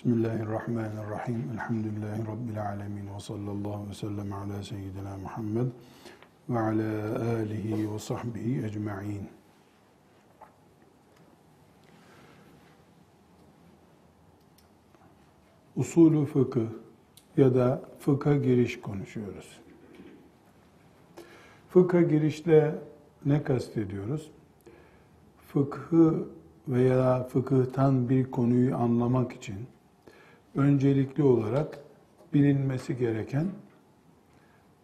Bismillahirrahmanirrahim. 0.00 1.50
Elhamdülillahi 1.52 2.26
Rabbil 2.26 2.62
alemin. 2.62 3.14
Ve 3.14 3.20
sallallahu 3.20 3.90
ve 3.90 3.94
sellem 3.94 4.32
ala 4.32 4.62
seyyidina 4.62 5.16
Muhammed 5.22 5.66
ve 6.48 6.58
ala 6.58 7.32
alihi 7.36 7.92
ve 7.92 7.98
sahbihi 7.98 8.66
ecma'in. 8.66 9.28
Usulü 15.76 16.26
fıkıh 16.26 16.66
ya 17.36 17.54
da 17.54 17.82
fıkha 17.98 18.36
giriş 18.36 18.80
konuşuyoruz. 18.80 19.60
Fıkha 21.68 22.02
girişle 22.02 22.74
ne 23.24 23.42
kastediyoruz? 23.42 24.30
Fıkhı 25.52 26.28
veya 26.68 27.24
fıkıhtan 27.24 28.08
bir 28.08 28.30
konuyu 28.30 28.76
anlamak 28.76 29.32
için 29.32 29.56
öncelikli 30.54 31.22
olarak 31.22 31.78
bilinmesi 32.34 32.96
gereken 32.98 33.46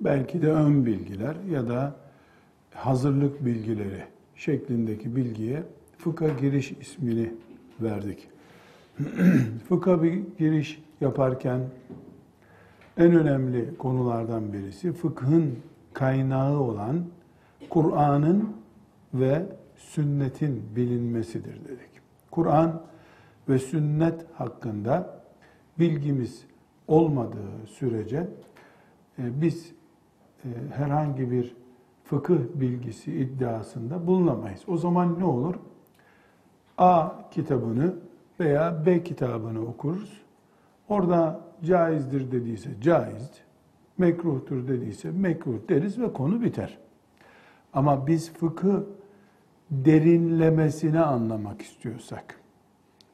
belki 0.01 0.43
de 0.43 0.53
ön 0.53 0.87
bilgiler 0.87 1.37
ya 1.51 1.69
da 1.69 1.97
hazırlık 2.75 3.45
bilgileri 3.45 4.05
şeklindeki 4.37 5.17
bilgiye 5.17 5.63
fıkha 5.99 6.29
giriş 6.29 6.73
ismini 6.73 7.35
verdik. 7.81 8.29
fıkha 9.69 10.03
bir 10.03 10.23
giriş 10.39 10.83
yaparken 11.01 11.61
en 12.97 13.13
önemli 13.13 13.77
konulardan 13.79 14.53
birisi 14.53 14.93
fıkhın 14.93 15.59
kaynağı 15.93 16.59
olan 16.59 17.05
Kur'an'ın 17.71 18.57
ve 19.15 19.47
sünnetin 19.77 20.63
bilinmesidir 20.77 21.65
dedik. 21.65 21.91
Kur'an 22.31 22.83
ve 23.49 23.59
sünnet 23.59 24.27
hakkında 24.35 25.16
bilgimiz 25.79 26.45
olmadığı 26.89 27.67
sürece 27.67 28.29
e, 29.19 29.41
biz 29.41 29.73
e, 30.45 30.49
herhangi 30.77 31.31
bir 31.31 31.57
fıkıh 32.05 32.39
bilgisi 32.55 33.13
iddiasında 33.13 34.07
bulunamayız. 34.07 34.61
O 34.69 34.77
zaman 34.77 35.19
ne 35.19 35.25
olur? 35.25 35.55
A 36.79 37.11
kitabını 37.31 37.95
veya 38.41 38.87
B 38.87 39.05
kitabını 39.05 39.67
okuruz. 39.67 40.23
Orada 40.89 41.41
caizdir 41.65 42.33
dediyse 42.33 42.71
caiz, 42.81 43.31
mekruhtur 43.99 44.69
dediyse 44.69 45.11
mekruh 45.11 45.69
deriz 45.69 45.99
ve 45.99 46.13
konu 46.13 46.43
biter. 46.43 46.79
Ama 47.73 48.07
biz 48.07 48.33
fıkı 48.33 48.87
derinlemesine 49.71 51.01
anlamak 51.01 51.63
istiyorsak, 51.63 52.41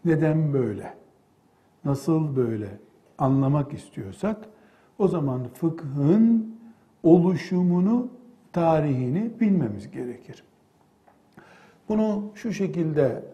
neden 0.04 0.52
böyle, 0.52 0.94
nasıl 1.84 2.36
böyle 2.36 2.78
anlamak 3.19 3.72
istiyorsak, 3.72 4.36
o 4.98 5.08
zaman 5.08 5.48
fıkhın 5.55 6.56
oluşumunu, 7.02 8.08
tarihini 8.52 9.41
bilmemiz 9.41 9.91
gerekir. 9.91 10.44
Bunu 11.88 12.30
şu 12.34 12.53
şekilde 12.53 13.25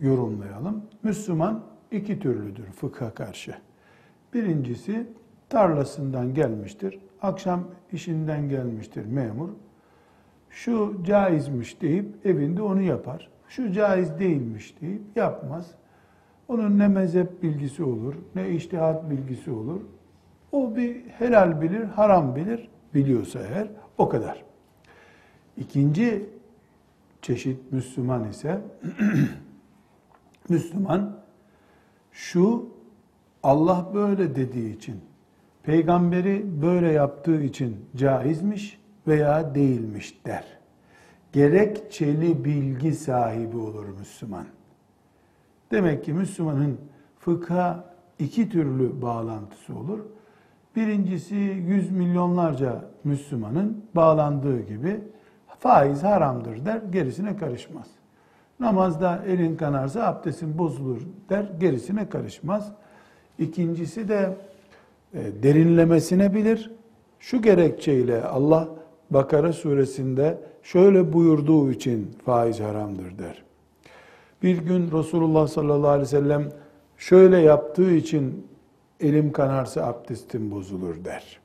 yorumlayalım. 0.00 0.82
Müslüman 1.02 1.62
iki 1.90 2.18
türlüdür 2.18 2.64
fıkha 2.64 3.14
karşı. 3.14 3.54
Birincisi 4.34 5.06
tarlasından 5.48 6.34
gelmiştir. 6.34 6.98
Akşam 7.22 7.64
işinden 7.92 8.48
gelmiştir 8.48 9.06
memur. 9.06 9.48
Şu 10.50 11.02
caizmiş 11.06 11.80
deyip 11.80 12.26
evinde 12.26 12.62
onu 12.62 12.82
yapar. 12.82 13.30
Şu 13.48 13.72
caiz 13.72 14.18
değilmiş 14.18 14.80
deyip 14.80 15.02
yapmaz. 15.16 15.70
Onun 16.48 16.78
ne 16.78 16.88
mezhep 16.88 17.42
bilgisi 17.42 17.84
olur, 17.84 18.14
ne 18.34 18.50
iştihat 18.50 19.10
bilgisi 19.10 19.50
olur. 19.50 19.80
O 20.52 20.76
bir 20.76 20.96
helal 21.06 21.60
bilir, 21.60 21.84
haram 21.84 22.36
bilir, 22.36 22.68
biliyorsa 22.94 23.40
eğer 23.40 23.68
o 23.98 24.08
kadar. 24.08 24.44
İkinci 25.56 26.26
çeşit 27.22 27.72
Müslüman 27.72 28.28
ise 28.28 28.60
Müslüman 30.48 31.16
şu 32.12 32.68
Allah 33.42 33.90
böyle 33.94 34.36
dediği 34.36 34.76
için, 34.76 35.00
peygamberi 35.62 36.62
böyle 36.62 36.92
yaptığı 36.92 37.42
için 37.42 37.76
caizmiş 37.96 38.80
veya 39.06 39.54
değilmiş 39.54 40.26
der. 40.26 40.44
Gerekçeli 41.32 42.44
bilgi 42.44 42.92
sahibi 42.92 43.56
olur 43.56 43.88
Müslüman. 43.98 44.46
Demek 45.70 46.04
ki 46.04 46.12
Müslümanın 46.12 46.78
fıkha 47.18 47.94
iki 48.18 48.48
türlü 48.48 49.02
bağlantısı 49.02 49.76
olur. 49.76 49.98
Birincisi 50.76 51.34
yüz 51.66 51.90
milyonlarca 51.90 52.84
Müslümanın 53.04 53.84
bağlandığı 53.94 54.60
gibi 54.60 55.00
faiz 55.58 56.02
haramdır 56.02 56.66
der, 56.66 56.80
gerisine 56.92 57.36
karışmaz. 57.36 57.86
Namazda 58.60 59.22
elin 59.26 59.56
kanarsa 59.56 60.06
abdestin 60.06 60.58
bozulur 60.58 61.00
der, 61.28 61.44
gerisine 61.60 62.08
karışmaz. 62.08 62.72
İkincisi 63.38 64.08
de 64.08 64.36
e, 65.14 65.42
derinlemesine 65.42 66.34
bilir. 66.34 66.70
Şu 67.18 67.42
gerekçeyle 67.42 68.24
Allah 68.24 68.68
Bakara 69.10 69.52
suresinde 69.52 70.38
şöyle 70.62 71.12
buyurduğu 71.12 71.70
için 71.70 72.10
faiz 72.24 72.60
haramdır 72.60 73.18
der. 73.18 73.42
Bir 74.42 74.58
gün 74.58 74.90
Resulullah 74.92 75.46
sallallahu 75.46 75.88
aleyhi 75.88 76.02
ve 76.02 76.06
sellem 76.06 76.48
şöyle 76.96 77.38
yaptığı 77.38 77.92
için 77.92 78.46
elim 79.00 79.32
kanarsa 79.32 79.86
abdestim 79.86 80.50
bozulur 80.50 81.04
der. 81.04 81.40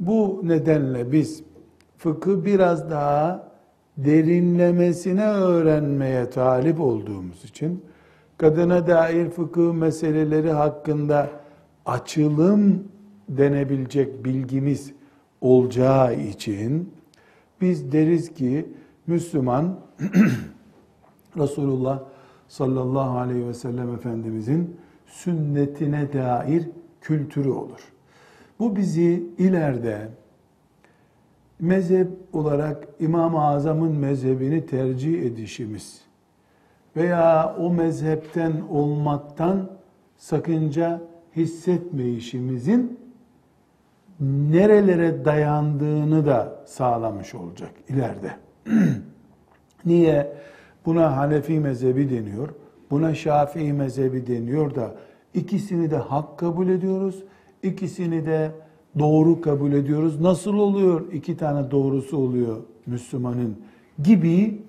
Bu 0.00 0.40
nedenle 0.44 1.12
biz 1.12 1.42
fıkı 1.98 2.44
biraz 2.44 2.90
daha 2.90 3.48
derinlemesine 3.96 5.26
öğrenmeye 5.26 6.30
talip 6.30 6.80
olduğumuz 6.80 7.44
için 7.44 7.84
kadına 8.38 8.86
dair 8.86 9.30
fıkıh 9.30 9.72
meseleleri 9.72 10.50
hakkında 10.50 11.30
açılım 11.86 12.88
denebilecek 13.28 14.24
bilgimiz 14.24 14.92
olacağı 15.40 16.14
için 16.20 16.92
biz 17.60 17.92
deriz 17.92 18.34
ki 18.34 18.66
Müslüman 19.06 19.80
Resulullah 21.38 22.02
sallallahu 22.48 23.18
aleyhi 23.18 23.48
ve 23.48 23.54
sellem 23.54 23.94
Efendimizin 23.94 24.76
sünnetine 25.06 26.12
dair 26.12 26.68
kültürü 27.00 27.50
olur. 27.50 27.92
Bu 28.58 28.76
bizi 28.76 29.26
ileride 29.38 30.08
mezhep 31.60 32.08
olarak 32.32 32.88
İmam-ı 33.00 33.44
Azam'ın 33.44 33.92
mezhebini 33.92 34.66
tercih 34.66 35.22
edişimiz 35.22 36.00
veya 36.96 37.56
o 37.58 37.70
mezhepten 37.70 38.52
olmaktan 38.70 39.70
sakınca 40.16 41.00
hissetmeyişimizin 41.36 42.98
nerelere 44.20 45.24
dayandığını 45.24 46.26
da 46.26 46.62
sağlamış 46.66 47.34
olacak 47.34 47.70
ileride. 47.88 48.36
Niye 49.84 50.32
buna 50.88 51.16
Hanefi 51.16 51.60
mezhebi 51.60 52.10
deniyor, 52.10 52.48
buna 52.90 53.14
Şafii 53.14 53.72
mezhebi 53.72 54.26
deniyor 54.26 54.74
da 54.74 54.94
ikisini 55.34 55.90
de 55.90 55.96
hak 55.96 56.38
kabul 56.38 56.68
ediyoruz, 56.68 57.24
ikisini 57.62 58.26
de 58.26 58.50
doğru 58.98 59.40
kabul 59.40 59.72
ediyoruz. 59.72 60.20
Nasıl 60.20 60.54
oluyor 60.54 61.12
iki 61.12 61.36
tane 61.36 61.70
doğrusu 61.70 62.16
oluyor 62.16 62.56
Müslümanın 62.86 63.56
gibi 64.02 64.62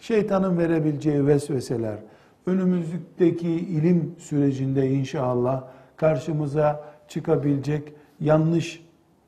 şeytanın 0.00 0.58
verebileceği 0.58 1.26
vesveseler, 1.26 1.98
önümüzdeki 2.46 3.50
ilim 3.50 4.14
sürecinde 4.18 4.90
inşallah 4.90 5.64
karşımıza 5.96 6.84
çıkabilecek 7.08 7.92
yanlış 8.20 8.84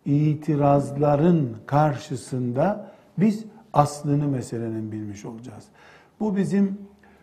itirazların 0.06 1.48
karşısında 1.66 2.90
biz 3.18 3.44
aslını 3.72 4.28
meselenin 4.28 4.92
bilmiş 4.92 5.24
olacağız. 5.24 5.64
Bu 6.20 6.36
bizim 6.36 6.78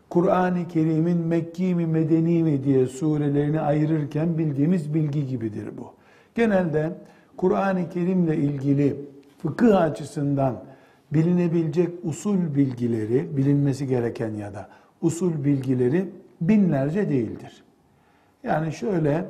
Kur'an-ı 0.09 0.67
Kerim'in 0.67 1.17
Mekki 1.17 1.75
mi 1.75 1.85
Medeni 1.85 2.43
mi 2.43 2.63
diye 2.63 2.87
surelerini 2.87 3.61
ayırırken 3.61 4.37
bildiğimiz 4.37 4.93
bilgi 4.93 5.27
gibidir 5.27 5.69
bu. 5.77 5.93
Genelde 6.35 6.93
Kur'an-ı 7.37 7.89
Kerim'le 7.89 8.33
ilgili 8.33 8.95
fıkıh 9.41 9.81
açısından 9.81 10.63
bilinebilecek 11.13 11.89
usul 12.03 12.55
bilgileri, 12.55 13.37
bilinmesi 13.37 13.87
gereken 13.87 14.33
ya 14.33 14.53
da 14.53 14.69
usul 15.01 15.43
bilgileri 15.43 16.09
binlerce 16.41 17.09
değildir. 17.09 17.63
Yani 18.43 18.73
şöyle 18.73 19.25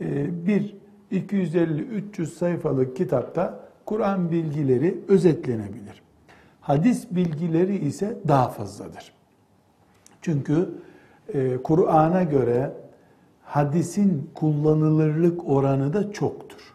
e, 0.00 0.46
bir 0.46 0.74
250-300 1.12 2.26
sayfalık 2.26 2.96
kitapta 2.96 3.60
Kur'an 3.86 4.30
bilgileri 4.30 4.98
özetlenebilir. 5.08 6.02
Hadis 6.64 7.06
bilgileri 7.10 7.76
ise 7.76 8.18
daha 8.28 8.48
fazladır. 8.48 9.12
Çünkü 10.22 10.74
e, 11.34 11.56
Kur'an'a 11.56 12.22
göre 12.22 12.72
hadisin 13.42 14.30
kullanılırlık 14.34 15.48
oranı 15.48 15.92
da 15.92 16.12
çoktur. 16.12 16.74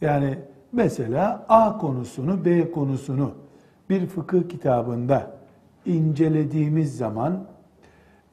Yani 0.00 0.38
mesela 0.72 1.46
A 1.48 1.78
konusunu, 1.78 2.44
B 2.44 2.70
konusunu 2.70 3.30
bir 3.90 4.06
fıkıh 4.06 4.48
kitabında 4.48 5.36
incelediğimiz 5.86 6.96
zaman 6.96 7.44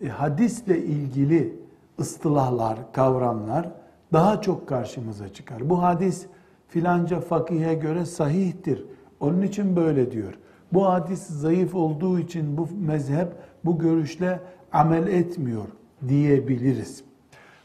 e, 0.02 0.08
hadisle 0.08 0.78
ilgili 0.84 1.60
ıstılahlar, 2.00 2.78
kavramlar 2.94 3.70
daha 4.14 4.42
çok 4.42 4.68
karşımıza 4.68 5.34
çıkar. 5.34 5.70
Bu 5.70 5.84
hadis 5.84 6.26
filanca 6.68 7.20
fakihe 7.20 7.74
göre 7.74 8.06
sahihtir. 8.06 8.86
Onun 9.22 9.42
için 9.42 9.76
böyle 9.76 10.12
diyor. 10.12 10.34
Bu 10.74 10.86
hadis 10.86 11.28
zayıf 11.28 11.76
olduğu 11.76 12.20
için 12.20 12.58
bu 12.58 12.68
mezhep 12.88 13.28
bu 13.66 13.80
görüşle 13.80 14.40
amel 14.72 15.08
etmiyor 15.08 15.66
diyebiliriz. 16.08 17.04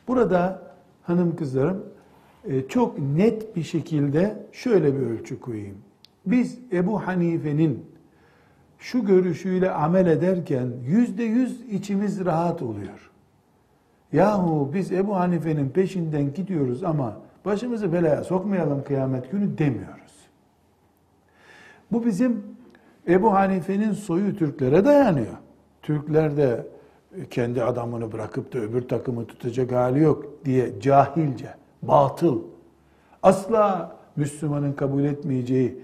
Burada 0.09 0.63
hanım 1.03 1.37
kızlarım 1.37 1.85
e, 2.45 2.69
çok 2.69 2.99
net 2.99 3.57
bir 3.57 3.63
şekilde 3.63 4.47
şöyle 4.53 4.95
bir 4.95 5.07
ölçü 5.07 5.41
koyayım. 5.41 5.77
Biz 6.27 6.59
Ebu 6.73 7.07
Hanife'nin 7.07 7.85
şu 8.79 9.07
görüşüyle 9.07 9.71
amel 9.71 10.07
ederken 10.07 10.69
yüzde 10.87 11.23
yüz 11.23 11.61
içimiz 11.71 12.25
rahat 12.25 12.63
oluyor. 12.63 13.11
Yahu 14.13 14.71
biz 14.75 14.93
Ebu 14.93 15.17
Hanife'nin 15.17 15.69
peşinden 15.69 16.35
gidiyoruz 16.35 16.85
ama 16.85 17.17
başımızı 17.45 17.93
belaya 17.93 18.25
sokmayalım 18.25 18.85
kıyamet 18.85 19.31
günü 19.31 19.59
demiyoruz. 19.59 20.16
Bu 21.93 22.07
bizim 22.07 22.45
Ebu 23.09 23.33
Hanife'nin 23.33 23.93
soyu 23.93 24.37
Türklere 24.37 24.85
dayanıyor. 24.85 25.37
Türkler 25.83 26.37
de 26.37 26.67
kendi 27.31 27.63
adamını 27.63 28.13
bırakıp 28.13 28.53
da 28.53 28.59
öbür 28.59 28.89
takımı 28.89 29.27
tutacak 29.27 29.73
hali 29.73 30.03
yok 30.03 30.25
diye 30.45 30.81
cahilce, 30.81 31.55
batıl, 31.83 32.43
asla 33.23 33.97
Müslümanın 34.17 34.73
kabul 34.73 35.05
etmeyeceği 35.05 35.79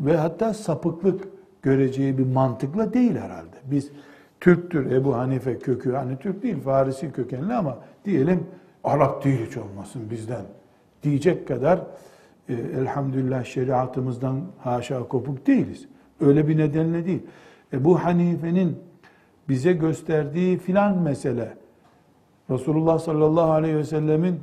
ve 0.00 0.16
hatta 0.16 0.54
sapıklık 0.54 1.28
göreceği 1.62 2.18
bir 2.18 2.26
mantıkla 2.26 2.94
değil 2.94 3.16
herhalde. 3.16 3.56
Biz 3.64 3.90
Türktür 4.40 4.90
Ebu 4.90 5.16
Hanife 5.16 5.58
kökü, 5.58 5.92
hani 5.92 6.18
Türk 6.18 6.42
değil 6.42 6.60
Farisi 6.60 7.12
kökenli 7.12 7.54
ama 7.54 7.78
diyelim 8.04 8.46
Arap 8.84 9.24
değil 9.24 9.46
hiç 9.46 9.56
olmasın 9.56 10.02
bizden 10.10 10.44
diyecek 11.02 11.48
kadar 11.48 11.80
e, 12.48 12.54
elhamdülillah 12.54 13.44
şeriatımızdan 13.44 14.40
haşa 14.58 15.08
kopuk 15.08 15.46
değiliz. 15.46 15.88
Öyle 16.20 16.48
bir 16.48 16.58
nedenle 16.58 17.06
değil. 17.06 17.22
Ebu 17.72 18.04
Hanife'nin 18.04 18.78
bize 19.48 19.72
gösterdiği 19.72 20.58
filan 20.58 20.98
mesele 20.98 21.56
Resulullah 22.50 22.98
sallallahu 22.98 23.50
aleyhi 23.50 23.76
ve 23.76 23.84
sellemin 23.84 24.40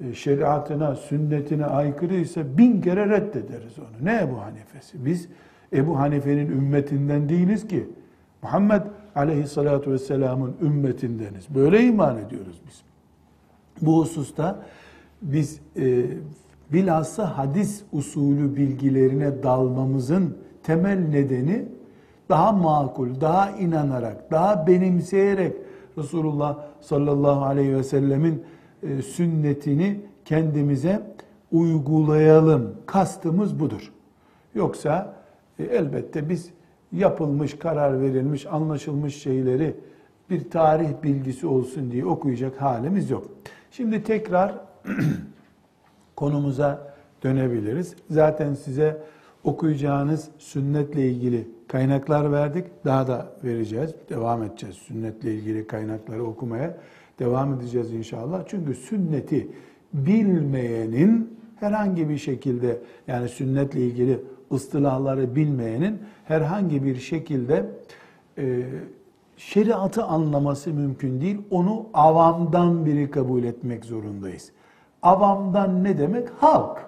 e, 0.00 0.14
şeriatına, 0.14 0.96
sünnetine 0.96 1.66
aykırı 1.66 2.14
ise 2.14 2.58
bin 2.58 2.80
kere 2.80 3.08
reddederiz 3.08 3.78
onu. 3.78 4.06
Ne 4.06 4.20
Ebu 4.22 4.40
Hanife'si? 4.40 5.04
Biz 5.04 5.28
Ebu 5.72 5.98
Hanife'nin 5.98 6.50
ümmetinden 6.50 7.28
değiliz 7.28 7.68
ki. 7.68 7.88
Muhammed 8.42 8.82
aleyhissalatu 9.14 9.92
vesselamın 9.92 10.56
ümmetindeniz. 10.62 11.54
Böyle 11.54 11.84
iman 11.84 12.18
ediyoruz 12.18 12.62
biz. 12.68 12.82
Bu 13.82 14.00
hususta 14.00 14.62
biz 15.22 15.60
e, 15.76 16.06
bilhassa 16.72 17.38
hadis 17.38 17.82
usulü 17.92 18.56
bilgilerine 18.56 19.42
dalmamızın 19.42 20.36
temel 20.62 20.98
nedeni 20.98 21.68
daha 22.28 22.52
makul, 22.52 23.20
daha 23.20 23.50
inanarak, 23.50 24.30
daha 24.30 24.66
benimseyerek 24.66 25.56
Resulullah 25.98 26.58
sallallahu 26.80 27.44
aleyhi 27.44 27.76
ve 27.76 27.82
sellemin 27.82 28.42
e, 28.82 29.02
sünnetini 29.02 30.00
kendimize 30.24 31.02
uygulayalım. 31.52 32.74
Kastımız 32.86 33.60
budur. 33.60 33.92
Yoksa 34.54 35.14
e, 35.58 35.64
elbette 35.64 36.28
biz 36.28 36.50
yapılmış, 36.92 37.58
karar 37.58 38.00
verilmiş, 38.00 38.46
anlaşılmış 38.46 39.22
şeyleri 39.22 39.76
bir 40.30 40.50
tarih 40.50 40.88
bilgisi 41.02 41.46
olsun 41.46 41.90
diye 41.90 42.06
okuyacak 42.06 42.62
halimiz 42.62 43.10
yok. 43.10 43.24
Şimdi 43.70 44.02
tekrar 44.02 44.54
konumuza 46.16 46.94
dönebiliriz. 47.22 47.94
Zaten 48.10 48.54
size 48.54 49.02
okuyacağınız 49.44 50.28
sünnetle 50.38 51.10
ilgili 51.10 51.48
kaynaklar 51.68 52.32
verdik. 52.32 52.64
Daha 52.84 53.06
da 53.06 53.32
vereceğiz. 53.44 53.94
Devam 54.08 54.42
edeceğiz 54.42 54.76
sünnetle 54.76 55.34
ilgili 55.34 55.66
kaynakları 55.66 56.24
okumaya. 56.24 56.76
Devam 57.18 57.54
edeceğiz 57.54 57.92
inşallah. 57.92 58.42
Çünkü 58.46 58.74
sünneti 58.74 59.48
bilmeyenin 59.92 61.38
herhangi 61.56 62.08
bir 62.08 62.18
şekilde 62.18 62.78
yani 63.08 63.28
sünnetle 63.28 63.80
ilgili 63.80 64.20
ıstılahları 64.52 65.36
bilmeyenin 65.36 65.98
herhangi 66.24 66.84
bir 66.84 66.96
şekilde 66.96 67.70
e, 68.38 68.62
şeriatı 69.36 70.04
anlaması 70.04 70.70
mümkün 70.70 71.20
değil. 71.20 71.38
Onu 71.50 71.86
avamdan 71.94 72.86
biri 72.86 73.10
kabul 73.10 73.44
etmek 73.44 73.84
zorundayız. 73.84 74.52
Avamdan 75.04 75.84
ne 75.84 75.98
demek? 75.98 76.28
Halk. 76.40 76.78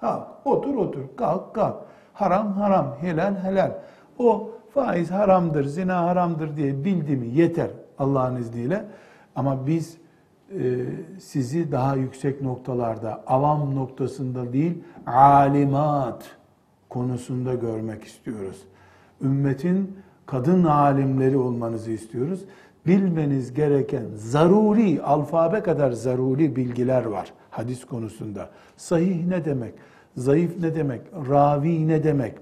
Halk. 0.00 0.26
Otur 0.44 0.74
otur, 0.74 1.02
kalk 1.16 1.54
kalk. 1.54 1.76
Haram 2.12 2.52
haram, 2.52 2.94
helal 3.00 3.36
helal. 3.36 3.72
O 4.18 4.50
faiz 4.74 5.10
haramdır, 5.10 5.64
zina 5.64 6.06
haramdır 6.06 6.56
diye 6.56 6.84
bildi 6.84 7.16
mi 7.16 7.26
yeter 7.26 7.70
Allah'ın 7.98 8.36
izniyle. 8.36 8.84
Ama 9.36 9.66
biz 9.66 9.96
e, 10.50 10.86
sizi 11.20 11.72
daha 11.72 11.96
yüksek 11.96 12.42
noktalarda, 12.42 13.22
avam 13.26 13.74
noktasında 13.74 14.52
değil, 14.52 14.84
alimat 15.06 16.24
konusunda 16.90 17.54
görmek 17.54 18.04
istiyoruz. 18.04 18.62
Ümmetin 19.22 19.96
kadın 20.26 20.64
alimleri 20.64 21.36
olmanızı 21.36 21.90
istiyoruz. 21.90 22.44
Bilmeniz 22.86 23.54
gereken 23.54 24.04
zaruri, 24.14 25.02
alfabe 25.02 25.60
kadar 25.60 25.92
zaruri 25.92 26.56
bilgiler 26.56 27.04
var 27.04 27.32
hadis 27.58 27.84
konusunda. 27.84 28.50
Sahih 28.76 29.26
ne 29.26 29.44
demek? 29.44 29.74
Zayıf 30.16 30.58
ne 30.60 30.74
demek? 30.74 31.00
Ravi 31.28 31.88
ne 31.88 32.04
demek? 32.04 32.34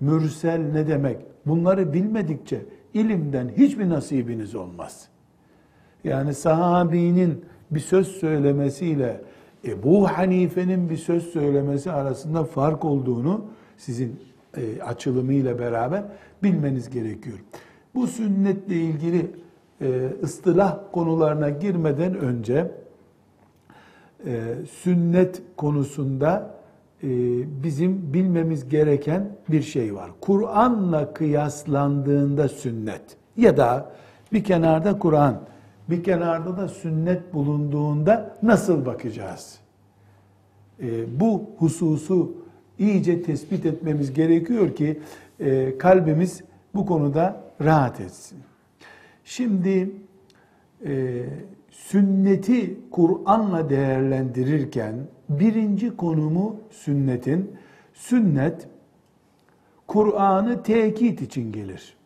Mürsel 0.00 0.60
ne 0.72 0.86
demek? 0.86 1.18
Bunları 1.46 1.92
bilmedikçe 1.92 2.60
ilimden 2.94 3.48
hiçbir 3.48 3.88
nasibiniz 3.88 4.54
olmaz. 4.54 5.08
Yani 6.04 6.34
sahabinin 6.34 7.44
bir 7.70 7.80
söz 7.80 8.08
söylemesiyle 8.08 9.20
Ebu 9.64 10.08
Hanife'nin 10.08 10.90
bir 10.90 10.96
söz 10.96 11.26
söylemesi 11.26 11.92
arasında 11.92 12.44
fark 12.44 12.84
olduğunu 12.84 13.44
sizin 13.76 14.20
e, 14.56 14.82
açılımıyla 14.82 15.58
beraber 15.58 16.04
bilmeniz 16.42 16.90
gerekiyor. 16.90 17.38
Bu 17.94 18.06
sünnetle 18.06 18.74
ilgili 18.74 19.30
e, 19.80 20.10
ıstılah 20.22 20.78
konularına 20.92 21.50
girmeden 21.50 22.14
önce 22.18 22.70
e, 24.26 24.54
sünnet 24.82 25.42
konusunda 25.56 26.56
e, 27.02 27.08
bizim 27.64 28.14
bilmemiz 28.14 28.68
gereken 28.68 29.28
bir 29.48 29.62
şey 29.62 29.94
var. 29.94 30.10
Kur'an'la 30.20 31.14
kıyaslandığında 31.14 32.48
sünnet 32.48 33.16
ya 33.36 33.56
da 33.56 33.92
bir 34.32 34.44
kenarda 34.44 34.98
Kur'an, 34.98 35.40
bir 35.90 36.04
kenarda 36.04 36.56
da 36.56 36.68
sünnet 36.68 37.34
bulunduğunda 37.34 38.36
nasıl 38.42 38.86
bakacağız? 38.86 39.58
E, 40.82 41.20
bu 41.20 41.50
hususu 41.58 42.32
iyice 42.78 43.22
tespit 43.22 43.66
etmemiz 43.66 44.12
gerekiyor 44.12 44.74
ki 44.74 45.00
e, 45.40 45.78
kalbimiz 45.78 46.42
bu 46.74 46.86
konuda 46.86 47.40
rahat 47.64 48.00
etsin. 48.00 48.38
Şimdi 49.24 49.90
e, 50.86 51.24
sünneti 51.70 52.80
Kur'an'la 52.90 53.70
değerlendirirken 53.70 54.94
birinci 55.28 55.96
konumu 55.96 56.56
sünnetin, 56.70 57.52
sünnet 57.94 58.68
Kur'an'ı 59.86 60.62
tekit 60.62 61.22
için 61.22 61.52
gelir. 61.52 61.96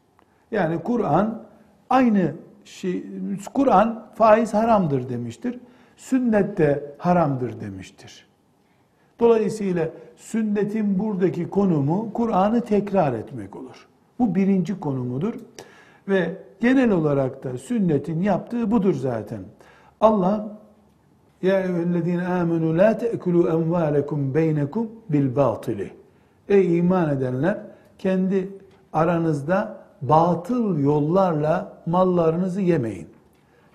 Yani 0.51 0.79
Kur'an 0.83 1.43
aynı 1.91 2.35
şey, 2.65 3.05
Kur'an 3.55 4.07
faiz 4.15 4.55
haramdır 4.55 5.09
demiştir. 5.09 5.61
Sünnet 5.97 6.59
de 6.59 6.95
haramdır 6.99 7.61
demiştir. 7.61 8.27
Dolayısıyla 9.21 9.91
sünnetin 10.17 10.99
buradaki 10.99 11.51
konumu 11.51 12.13
Kur'an'ı 12.13 12.61
tekrar 12.61 13.13
etmek 13.13 13.57
olur. 13.57 13.89
Bu 14.19 14.35
birinci 14.35 14.81
konumudur. 14.81 15.35
Ve 16.09 16.37
genel 16.61 16.90
olarak 16.90 17.45
da 17.45 17.59
sünnetin 17.59 18.23
yaptığı 18.23 18.71
budur 18.71 18.95
zaten. 18.95 19.40
Allah 20.00 20.59
ya 21.43 21.61
eyyühellezine 21.61 22.26
amenu 22.26 22.79
la 22.79 22.99
te'kulu 22.99 23.49
envalekum 23.49 24.35
beynekum 24.35 24.90
bil 25.09 25.37
batili. 25.37 25.90
Ey 26.49 26.79
iman 26.79 27.17
edenler 27.17 27.59
kendi 27.99 28.49
aranızda 28.93 29.81
batıl 30.02 30.79
yollarla 30.79 31.83
mallarınızı 31.87 32.61
yemeyin. 32.61 33.09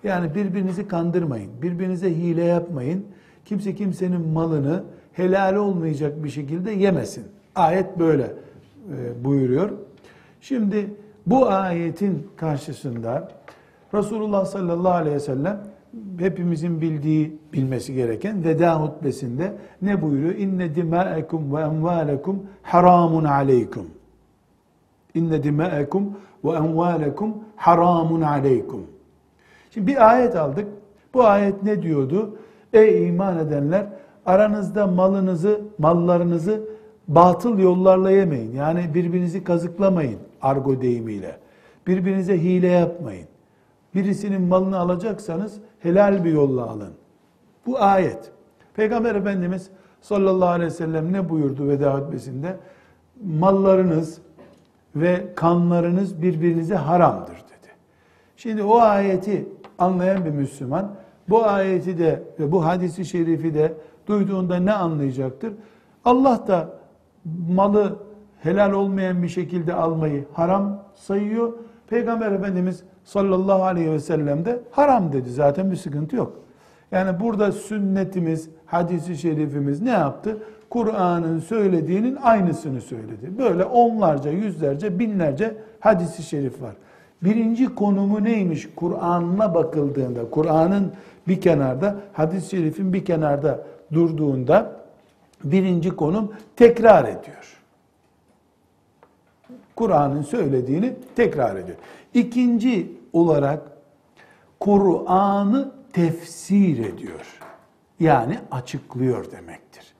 Yani 0.04 0.34
birbirinizi 0.34 0.88
kandırmayın, 0.88 1.50
birbirinize 1.62 2.10
hile 2.10 2.44
yapmayın. 2.44 3.04
Kimse 3.44 3.74
kimsenin 3.74 4.28
malını 4.28 4.82
helal 5.12 5.54
olmayacak 5.56 6.24
bir 6.24 6.28
şekilde 6.28 6.70
yemesin. 6.70 7.24
Ayet 7.54 7.98
böyle 7.98 8.22
e, 8.22 9.24
buyuruyor. 9.24 9.70
Şimdi 10.40 10.90
bu 11.26 11.46
ayetin 11.46 12.28
karşısında 12.36 13.28
Resulullah 13.94 14.44
sallallahu 14.44 14.92
aleyhi 14.92 15.16
ve 15.16 15.20
sellem 15.20 15.60
hepimizin 16.18 16.80
bildiği, 16.80 17.38
bilmesi 17.52 17.94
gereken 17.94 18.44
veda 18.44 18.80
hutbesinde 18.80 19.52
ne 19.82 20.02
buyuruyor? 20.02 20.34
İnne 20.34 20.74
dima'ekum 20.74 21.56
ve 21.56 21.60
emvalekum 21.60 22.42
haramun 22.62 23.24
aleykum. 23.24 23.86
İnne 25.14 25.42
dima'ekum 25.42 26.16
ve 26.44 26.50
emvalekum 26.50 27.34
haramun 27.56 28.20
aleykum. 28.20 28.86
Şimdi 29.70 29.86
bir 29.86 30.10
ayet 30.10 30.36
aldık. 30.36 30.68
Bu 31.14 31.24
ayet 31.24 31.62
ne 31.62 31.82
diyordu? 31.82 32.36
Ey 32.72 33.08
iman 33.08 33.38
edenler 33.38 33.86
aranızda 34.26 34.86
malınızı, 34.86 35.60
mallarınızı 35.78 36.75
batıl 37.08 37.58
yollarla 37.58 38.10
yemeyin. 38.10 38.52
Yani 38.52 38.94
birbirinizi 38.94 39.44
kazıklamayın 39.44 40.18
argo 40.42 40.80
deyimiyle. 40.80 41.36
Birbirinize 41.86 42.42
hile 42.42 42.66
yapmayın. 42.66 43.28
Birisinin 43.94 44.42
malını 44.42 44.78
alacaksanız 44.78 45.60
helal 45.80 46.24
bir 46.24 46.32
yolla 46.32 46.70
alın. 46.70 46.92
Bu 47.66 47.82
ayet. 47.82 48.30
Peygamber 48.74 49.14
Efendimiz 49.14 49.70
sallallahu 50.00 50.48
aleyhi 50.48 50.70
ve 50.70 50.74
sellem 50.74 51.12
ne 51.12 51.28
buyurdu 51.28 51.68
veda 51.68 51.94
hutbesinde? 51.94 52.56
Mallarınız 53.24 54.18
ve 54.96 55.34
kanlarınız 55.34 56.22
birbirinize 56.22 56.74
haramdır 56.74 57.34
dedi. 57.34 57.72
Şimdi 58.36 58.62
o 58.62 58.78
ayeti 58.78 59.48
anlayan 59.78 60.24
bir 60.24 60.30
Müslüman 60.30 60.94
bu 61.28 61.44
ayeti 61.44 61.98
de 61.98 62.22
ve 62.40 62.52
bu 62.52 62.64
hadisi 62.64 63.04
şerifi 63.04 63.54
de 63.54 63.74
duyduğunda 64.06 64.56
ne 64.56 64.72
anlayacaktır? 64.72 65.52
Allah 66.04 66.44
da 66.48 66.68
malı 67.48 67.96
helal 68.42 68.72
olmayan 68.72 69.22
bir 69.22 69.28
şekilde 69.28 69.74
almayı 69.74 70.24
haram 70.32 70.82
sayıyor. 70.94 71.52
Peygamber 71.90 72.32
Efendimiz 72.32 72.82
sallallahu 73.04 73.64
aleyhi 73.64 73.92
ve 73.92 74.00
sellem 74.00 74.44
de 74.44 74.60
haram 74.70 75.12
dedi. 75.12 75.30
Zaten 75.30 75.70
bir 75.70 75.76
sıkıntı 75.76 76.16
yok. 76.16 76.32
Yani 76.92 77.20
burada 77.20 77.52
sünnetimiz, 77.52 78.50
hadisi 78.66 79.16
şerifimiz 79.16 79.82
ne 79.82 79.90
yaptı? 79.90 80.38
Kur'an'ın 80.70 81.38
söylediğinin 81.38 82.16
aynısını 82.22 82.80
söyledi. 82.80 83.38
Böyle 83.38 83.64
onlarca, 83.64 84.30
yüzlerce, 84.30 84.98
binlerce 84.98 85.56
hadisi 85.80 86.22
şerif 86.22 86.62
var. 86.62 86.72
Birinci 87.24 87.74
konumu 87.74 88.24
neymiş 88.24 88.68
Kur'an'ına 88.76 89.54
bakıldığında, 89.54 90.30
Kur'an'ın 90.30 90.92
bir 91.28 91.40
kenarda, 91.40 91.96
hadis-i 92.12 92.50
şerifin 92.50 92.92
bir 92.92 93.04
kenarda 93.04 93.64
durduğunda 93.92 94.76
birinci 95.44 95.90
konum 95.90 96.32
tekrar 96.56 97.04
ediyor. 97.04 97.62
Kur'an'ın 99.76 100.22
söylediğini 100.22 100.94
tekrar 101.16 101.56
ediyor. 101.56 101.78
İkinci 102.14 102.92
olarak 103.12 103.62
Kur'an'ı 104.60 105.72
tefsir 105.92 106.78
ediyor. 106.78 107.40
Yani 108.00 108.38
açıklıyor 108.50 109.30
demektir. 109.30 109.94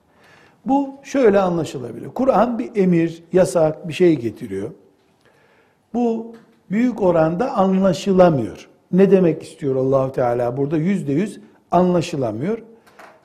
Bu 0.67 0.95
şöyle 1.03 1.41
anlaşılabilir. 1.41 2.09
Kur'an 2.09 2.59
bir 2.59 2.77
emir, 2.77 3.25
yasak 3.33 3.89
bir 3.89 3.93
şey 3.93 4.19
getiriyor. 4.19 4.71
Bu 5.95 6.35
büyük 6.71 7.03
oranda 7.03 7.53
anlaşılamıyor. 7.53 8.69
Ne 8.93 9.11
demek 9.11 9.43
istiyor 9.43 9.77
Allahu 9.77 10.13
Teala 10.13 10.57
burada 10.57 10.77
yüzde 10.77 11.13
yüz 11.13 11.41
anlaşılamıyor. 11.71 12.63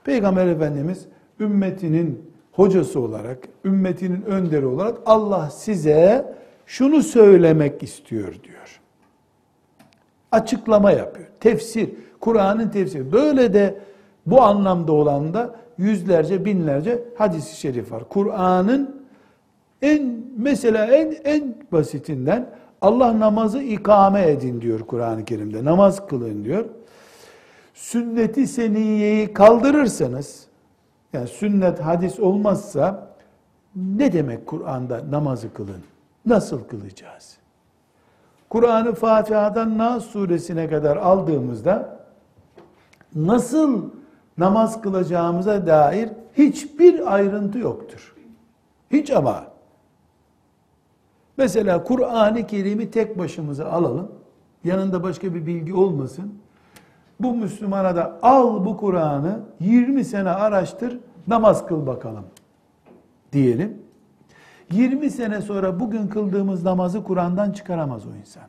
Peygamber 0.04 0.48
Efendimiz 0.48 1.06
ümmetinin 1.42 2.32
hocası 2.52 3.00
olarak, 3.00 3.38
ümmetinin 3.66 4.22
önderi 4.22 4.66
olarak 4.66 4.98
Allah 5.06 5.50
size 5.50 6.36
şunu 6.66 7.04
söylemek 7.04 7.84
istiyor 7.84 8.34
diyor. 8.44 8.82
Açıklama 10.32 10.92
yapıyor. 10.92 11.28
Tefsir, 11.40 11.90
Kur'an'ın 12.20 12.70
tefsiri. 12.70 13.12
Böyle 13.12 13.54
de 13.54 13.80
bu 14.26 14.42
anlamda 14.42 14.92
olan 14.92 15.34
da 15.34 15.56
yüzlerce, 15.78 16.46
binlerce 16.46 17.04
hadis-i 17.18 17.60
şerif 17.60 17.92
var. 17.92 18.10
Kur'an'ın 18.10 19.02
en 19.82 20.24
mesela 20.38 20.86
en 20.86 21.16
en 21.24 21.56
basitinden 21.72 22.50
Allah 22.82 23.20
namazı 23.20 23.62
ikame 23.62 24.28
edin 24.28 24.62
diyor 24.62 24.80
Kur'an-ı 24.80 25.26
Kerim'de. 25.26 25.66
Namaz 25.66 26.08
kılın 26.08 26.44
diyor. 26.44 26.66
Sünneti 27.74 28.48
seniyeyi 28.48 29.34
kaldırırsanız 29.34 30.48
yani 31.14 31.28
sünnet 31.28 31.80
hadis 31.80 32.20
olmazsa 32.20 33.08
ne 33.76 34.14
demek 34.14 34.48
Kur'an'da 34.48 35.12
namazı 35.12 35.54
kılın? 35.54 35.84
Nasıl 36.26 36.64
kılacağız? 36.64 37.38
Kur'an'ı 38.50 38.94
Fatiha'dan 38.94 39.78
Nas 39.78 40.06
suresine 40.06 40.70
kadar 40.70 40.98
aldığımızda 40.98 42.00
nasıl 43.16 43.90
namaz 44.38 44.82
kılacağımıza 44.82 45.68
dair 45.68 46.10
hiçbir 46.38 47.14
ayrıntı 47.14 47.60
yoktur. 47.60 48.16
Hiç 48.92 49.12
ama. 49.12 49.44
Mesela 51.38 51.84
Kur'an-ı 51.84 52.48
Kerim'i 52.48 52.92
tek 52.92 53.20
başımıza 53.20 53.66
alalım. 53.66 54.12
Yanında 54.64 55.04
başka 55.04 55.34
bir 55.34 55.46
bilgi 55.46 55.74
olmasın. 55.74 56.34
Bu 57.24 57.34
Müslümana 57.36 57.96
da 57.96 58.20
al 58.22 58.66
bu 58.66 58.78
Kur'an'ı 58.78 59.40
20 59.60 60.06
sene 60.06 60.30
araştır 60.30 61.00
namaz 61.28 61.66
kıl 61.66 61.88
bakalım 61.88 62.26
diyelim. 63.34 63.82
20 64.72 65.10
sene 65.10 65.42
sonra 65.42 65.80
bugün 65.80 66.08
kıldığımız 66.08 66.64
namazı 66.64 67.04
Kur'an'dan 67.04 67.52
çıkaramaz 67.52 68.08
o 68.08 68.16
insan. 68.16 68.44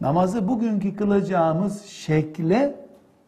Namazı 0.00 0.48
bugünkü 0.48 0.96
kılacağımız 0.96 1.84
şekle 1.84 2.74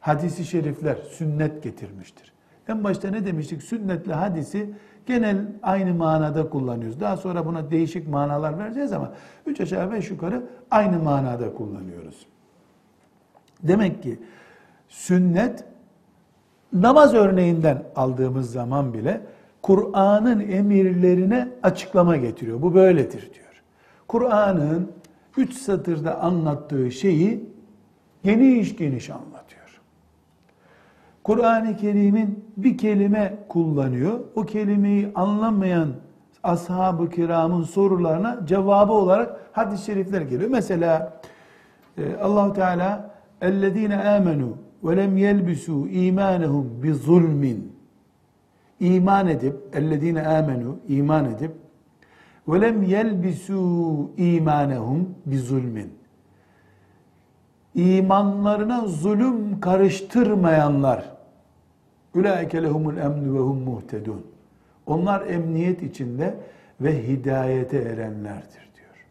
hadisi 0.01 0.45
şerifler, 0.45 0.97
sünnet 0.97 1.63
getirmiştir. 1.63 2.33
En 2.69 2.85
başta 2.85 3.11
ne 3.11 3.27
demiştik? 3.27 3.63
Sünnetle 3.63 4.15
hadisi 4.15 4.71
genel 5.07 5.47
aynı 5.63 5.95
manada 5.95 6.51
kullanıyoruz. 6.51 7.01
Daha 7.01 7.17
sonra 7.17 7.47
buna 7.47 7.71
değişik 7.71 8.09
manalar 8.09 8.59
vereceğiz 8.59 8.93
ama 8.93 9.13
üç 9.47 9.61
aşağı 9.61 9.93
beş 9.93 10.11
yukarı 10.11 10.43
aynı 10.71 10.99
manada 10.99 11.55
kullanıyoruz. 11.55 12.27
Demek 13.63 14.03
ki 14.03 14.19
sünnet 14.89 15.65
namaz 16.73 17.15
örneğinden 17.15 17.83
aldığımız 17.97 18.53
zaman 18.53 18.95
bile 18.95 19.21
Kur'an'ın 19.63 20.41
emirlerine 20.41 21.49
açıklama 21.63 22.17
getiriyor. 22.17 22.63
Bu 22.63 22.75
böyledir 22.75 23.21
diyor. 23.35 23.63
Kur'an'ın 24.09 24.93
üç 25.37 25.55
satırda 25.55 26.21
anlattığı 26.21 26.91
şeyi 26.91 27.51
geniş 28.25 28.77
geniş 28.77 29.11
anlatıyor. 29.11 29.81
Kur'an-ı 31.25 31.77
Kerim'in 31.77 32.45
bir 32.57 32.79
kelime 32.79 33.39
kullanıyor. 33.49 34.21
O 34.35 34.43
kelimeyi 34.43 35.13
anlamayan 35.15 35.89
ashab-ı 36.43 37.11
kiramın 37.11 37.63
sorularına 37.63 38.41
cevabı 38.47 38.93
olarak 38.93 39.41
hadis-i 39.53 39.85
şerifler 39.85 40.21
geliyor. 40.21 40.51
Mesela 40.51 41.21
e, 41.99 42.17
Allahu 42.17 42.53
Teala 42.53 43.12
اَلَّذ۪ينَ 43.48 43.94
آمَنُوا 44.16 44.54
وَلَمْ 44.86 45.14
يَلْبِسُوا 45.28 45.82
اِيمَانَهُمْ 45.98 46.66
بِظُلْمٍ 46.84 47.44
İman 48.80 49.28
edip, 49.28 49.56
اَلَّذ۪ينَ 49.74 50.18
آمَنُوا 50.40 50.76
iman 50.88 51.26
edip 51.26 51.52
وَلَمْ 52.48 52.78
يَلْبِسُوا 52.96 54.08
اِيمَانَهُمْ 54.18 55.00
بِظُلْمٍ 55.30 55.78
İmanlarına 57.76 58.88
zulüm 58.88 59.60
karıştırmayanlar 59.60 61.18
Ulaike 62.16 62.64
lehumul 62.64 62.98
emnu 62.98 63.36
ve 63.36 63.40
hum 63.40 63.58
muhtedun. 63.58 64.26
Onlar 64.86 65.28
emniyet 65.28 65.84
içinde 65.84 66.36
ve 66.82 67.08
hidayete 67.08 67.78
erenlerdir 67.78 68.70
diyor. 68.76 69.06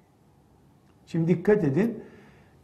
Şimdi 1.06 1.28
dikkat 1.28 1.64
edin. 1.64 2.02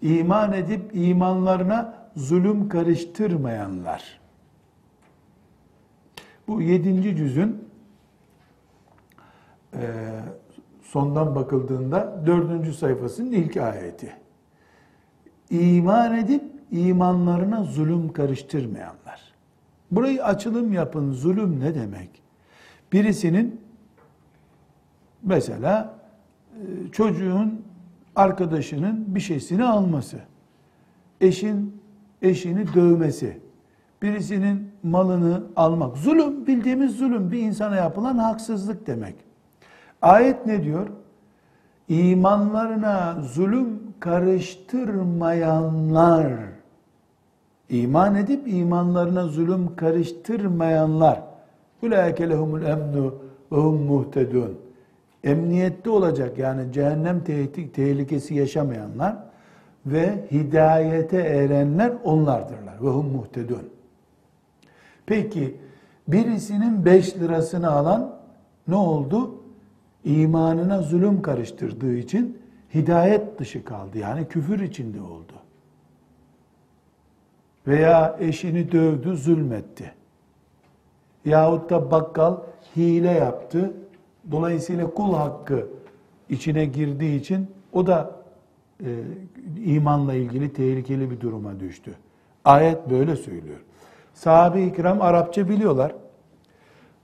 İman 0.02 0.54
edip 0.54 0.92
imanlarına 0.94 1.94
zulüm 2.16 2.70
karıştırmayanlar. 2.70 4.20
Bu 6.48 6.62
yedinci 6.62 7.16
cüzün 7.16 7.70
e, 9.74 9.82
sondan 10.82 11.36
bakıldığında 11.36 12.24
dördüncü 12.26 12.74
sayfasının 12.74 13.32
ilk 13.32 13.58
ayeti. 13.58 14.14
İman 15.50 16.18
edip 16.18 16.44
imanlarına 16.72 17.64
zulüm 17.64 18.14
karıştırmayanlar. 18.14 19.34
Burayı 19.92 20.24
açılım 20.24 20.74
yapın. 20.74 21.12
Zulüm 21.12 21.60
ne 21.60 21.76
demek? 21.76 22.10
Birisinin 22.94 23.62
mesela 25.24 26.00
e, 26.54 26.92
çocuğun 26.92 27.67
arkadaşının 28.18 29.16
bir 29.16 29.20
şeysini 29.20 29.64
alması 29.64 30.18
eşin 31.22 31.82
eşini 32.22 32.74
dövmesi, 32.74 33.40
birisinin 34.02 34.72
malını 34.84 35.44
almak. 35.56 35.98
Zulüm 35.98 36.48
bildiğimiz 36.48 36.96
zulüm 36.96 37.32
bir 37.32 37.40
insana 37.40 37.76
yapılan 37.76 38.18
haksızlık 38.18 38.88
demek. 38.88 39.16
Ayet 40.02 40.46
ne 40.46 40.64
diyor? 40.64 40.88
İmanlarına 41.88 43.22
zulüm 43.22 43.80
karıştırmayanlar, 44.00 46.34
iman 47.70 48.16
edip 48.16 48.48
imanlarına 48.48 49.28
zulüm 49.28 49.76
karıştırmayanlar, 49.76 51.22
lehumul 52.30 52.62
emnu 52.62 53.16
ve 53.52 53.56
hum 53.56 53.84
muhtedun. 53.84 54.67
Emniyette 55.24 55.90
olacak 55.90 56.38
yani 56.38 56.72
cehennem 56.72 57.24
tehlikesi 57.74 58.34
yaşamayanlar 58.34 59.18
ve 59.86 60.28
hidayete 60.32 61.18
erenler 61.18 61.94
onlardırlar. 62.04 62.74
Ve 62.82 62.88
hum 62.88 63.06
muhtedun. 63.12 63.70
Peki 65.06 65.58
birisinin 66.08 66.86
5 66.86 67.18
lirasını 67.18 67.72
alan 67.72 68.16
ne 68.68 68.76
oldu? 68.76 69.36
İmanına 70.04 70.82
zulüm 70.82 71.22
karıştırdığı 71.22 71.94
için 71.94 72.38
hidayet 72.74 73.40
dışı 73.40 73.66
kaldı. 73.66 73.98
Yani 73.98 74.28
küfür 74.28 74.60
içinde 74.60 75.02
oldu. 75.02 75.34
Veya 77.68 78.18
eşini 78.20 78.72
dövdü, 78.72 79.18
zulmetti. 79.18 79.94
Yahut 81.26 81.70
da 81.70 81.92
bakkal 81.92 82.38
hile 82.76 83.12
yaptı. 83.12 83.74
Dolayısıyla 84.31 84.91
kul 84.91 85.15
hakkı 85.15 85.67
içine 86.29 86.65
girdiği 86.65 87.21
için 87.21 87.47
o 87.73 87.87
da 87.87 88.11
e, 88.81 88.91
imanla 89.65 90.15
ilgili 90.15 90.53
tehlikeli 90.53 91.11
bir 91.11 91.21
duruma 91.21 91.61
düştü. 91.61 91.95
Ayet 92.45 92.91
böyle 92.91 93.17
söylüyor. 93.17 93.59
Sahabe-i 94.15 94.73
kiram 94.73 95.03
Arapça 95.03 95.49
biliyorlar. 95.49 95.95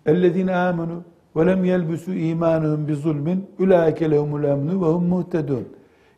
اَلَّذِينَ 0.06 0.50
آمَنُوا 0.50 1.00
وَلَمْ 1.36 1.60
يَلْبُسُوا 1.72 2.14
اِيمَانُهُمْ 2.24 2.80
بِظُلْمٍ 2.88 3.26
اُلَٰئِكَ 3.62 4.00
لَهُمُ 4.12 4.30
الْاَمْنُ 4.40 4.70
وَهُمْ 4.82 5.04
مُهْتَدُونَ 5.14 5.64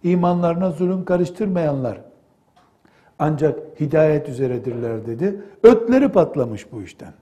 İmanlarına 0.02 0.70
zulüm 0.70 1.04
karıştırmayanlar 1.04 2.00
ancak 3.18 3.80
hidayet 3.80 4.28
üzeredirler 4.28 5.06
dedi. 5.06 5.40
Ötleri 5.62 6.08
patlamış 6.08 6.72
bu 6.72 6.82
işten. 6.82 7.12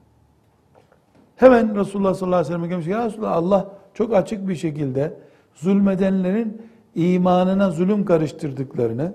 Hemen 1.36 1.76
Resulullah 1.76 2.14
sallallahu 2.14 2.40
aleyhi 2.40 2.64
ve 2.64 2.68
sellem 2.68 2.82
ki 2.82 2.90
ya 2.90 3.06
Resulullah 3.06 3.32
Allah 3.32 3.72
çok 3.94 4.14
açık 4.14 4.48
bir 4.48 4.56
şekilde 4.56 5.14
zulmedenlerin 5.56 6.62
imanına 6.96 7.72
zulüm 7.72 8.06
karıştırdıklarını 8.06 9.14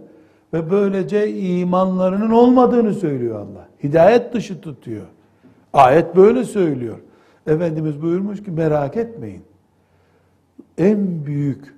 ve 0.53 0.71
böylece 0.71 1.33
imanlarının 1.37 2.31
olmadığını 2.31 2.95
söylüyor 2.95 3.37
Allah. 3.37 3.69
Hidayet 3.83 4.33
dışı 4.33 4.61
tutuyor. 4.61 5.07
Ayet 5.73 6.17
böyle 6.17 6.45
söylüyor. 6.45 6.99
Efendimiz 7.47 8.03
buyurmuş 8.03 8.43
ki 8.43 8.51
merak 8.51 8.97
etmeyin. 8.97 9.43
En 10.79 11.27
büyük 11.27 11.75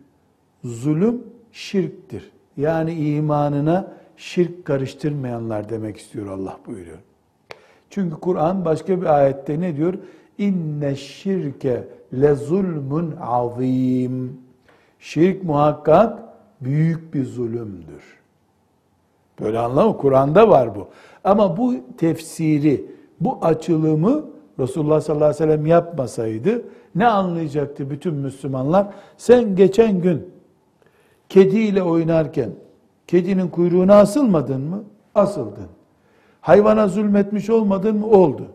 zulüm 0.65 1.23
şirktir. 1.53 2.31
Yani 2.57 2.93
imanına 2.93 3.93
şirk 4.17 4.65
karıştırmayanlar 4.65 5.69
demek 5.69 5.97
istiyor 5.97 6.27
Allah 6.27 6.59
buyuruyor. 6.67 6.99
Çünkü 7.91 8.17
Kur'an 8.17 8.65
başka 8.65 9.01
bir 9.01 9.07
ayette 9.07 9.61
ne 9.61 9.77
diyor? 9.77 9.95
İnne 10.41 10.97
şirke 10.97 11.89
le 12.21 12.35
zulmun 12.35 13.15
azim. 13.21 14.41
Şirk 14.99 15.45
muhakkak 15.45 16.19
büyük 16.61 17.15
bir 17.15 17.25
zulümdür. 17.25 18.03
Böyle 19.41 19.59
anlamı 19.59 19.97
Kur'an'da 19.97 20.49
var 20.49 20.75
bu. 20.75 20.89
Ama 21.25 21.57
bu 21.57 21.75
tefsiri, 21.99 22.87
bu 23.21 23.39
açılımı 23.43 24.25
Resulullah 24.59 25.01
sallallahu 25.01 25.25
aleyhi 25.25 25.43
ve 25.43 25.47
sellem 25.47 25.67
yapmasaydı 25.67 26.63
ne 26.95 27.07
anlayacaktı 27.07 27.91
bütün 27.91 28.15
Müslümanlar? 28.15 28.87
Sen 29.17 29.57
geçen 29.57 30.01
gün 30.01 30.29
kediyle 31.29 31.83
oynarken 31.83 32.51
kedinin 33.07 33.49
kuyruğuna 33.49 33.95
asılmadın 33.95 34.61
mı? 34.61 34.85
Asıldın. 35.15 35.69
Hayvana 36.41 36.89
zulmetmiş 36.89 37.51
olmadın 37.51 37.97
mı? 37.97 38.07
Oldu. 38.07 38.47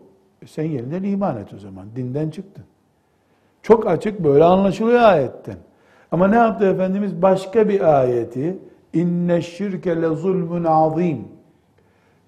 Sen 0.46 0.64
yeniden 0.64 1.02
iman 1.02 1.36
et 1.36 1.54
o 1.54 1.58
zaman. 1.58 1.86
Dinden 1.96 2.30
çıktın. 2.30 2.64
Çok 3.62 3.86
açık 3.86 4.24
böyle 4.24 4.44
anlaşılıyor 4.44 5.00
ayetten. 5.00 5.56
Ama 6.10 6.28
ne 6.28 6.36
yaptı 6.36 6.66
Efendimiz? 6.66 7.22
Başka 7.22 7.68
bir 7.68 8.00
ayeti 8.00 8.58
inne 8.92 9.42
şirke 9.42 10.02
le 10.02 10.08
zulmün 10.08 10.64
azim. 10.64 11.28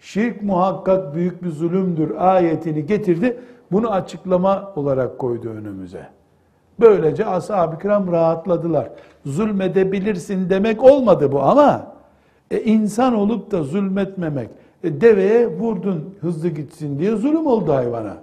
Şirk 0.00 0.42
muhakkak 0.42 1.14
büyük 1.14 1.42
bir 1.42 1.48
zulümdür 1.48 2.14
ayetini 2.18 2.86
getirdi. 2.86 3.40
Bunu 3.72 3.90
açıklama 3.90 4.72
olarak 4.76 5.18
koydu 5.18 5.48
önümüze. 5.48 6.06
Böylece 6.80 7.26
ashab-ı 7.26 7.78
kiram 7.78 8.12
rahatladılar. 8.12 8.90
Zulmedebilirsin 9.26 10.50
demek 10.50 10.82
olmadı 10.84 11.32
bu 11.32 11.42
ama 11.42 11.92
e, 12.50 12.60
insan 12.60 13.14
olup 13.14 13.50
da 13.50 13.62
zulmetmemek, 13.62 14.48
e, 14.83 15.01
deveye 15.01 15.47
vurdun 15.47 16.15
hızlı 16.21 16.49
gitsin 16.49 16.99
diye 16.99 17.15
zulüm 17.15 17.47
oldu 17.47 17.73
hayvana. 17.73 18.17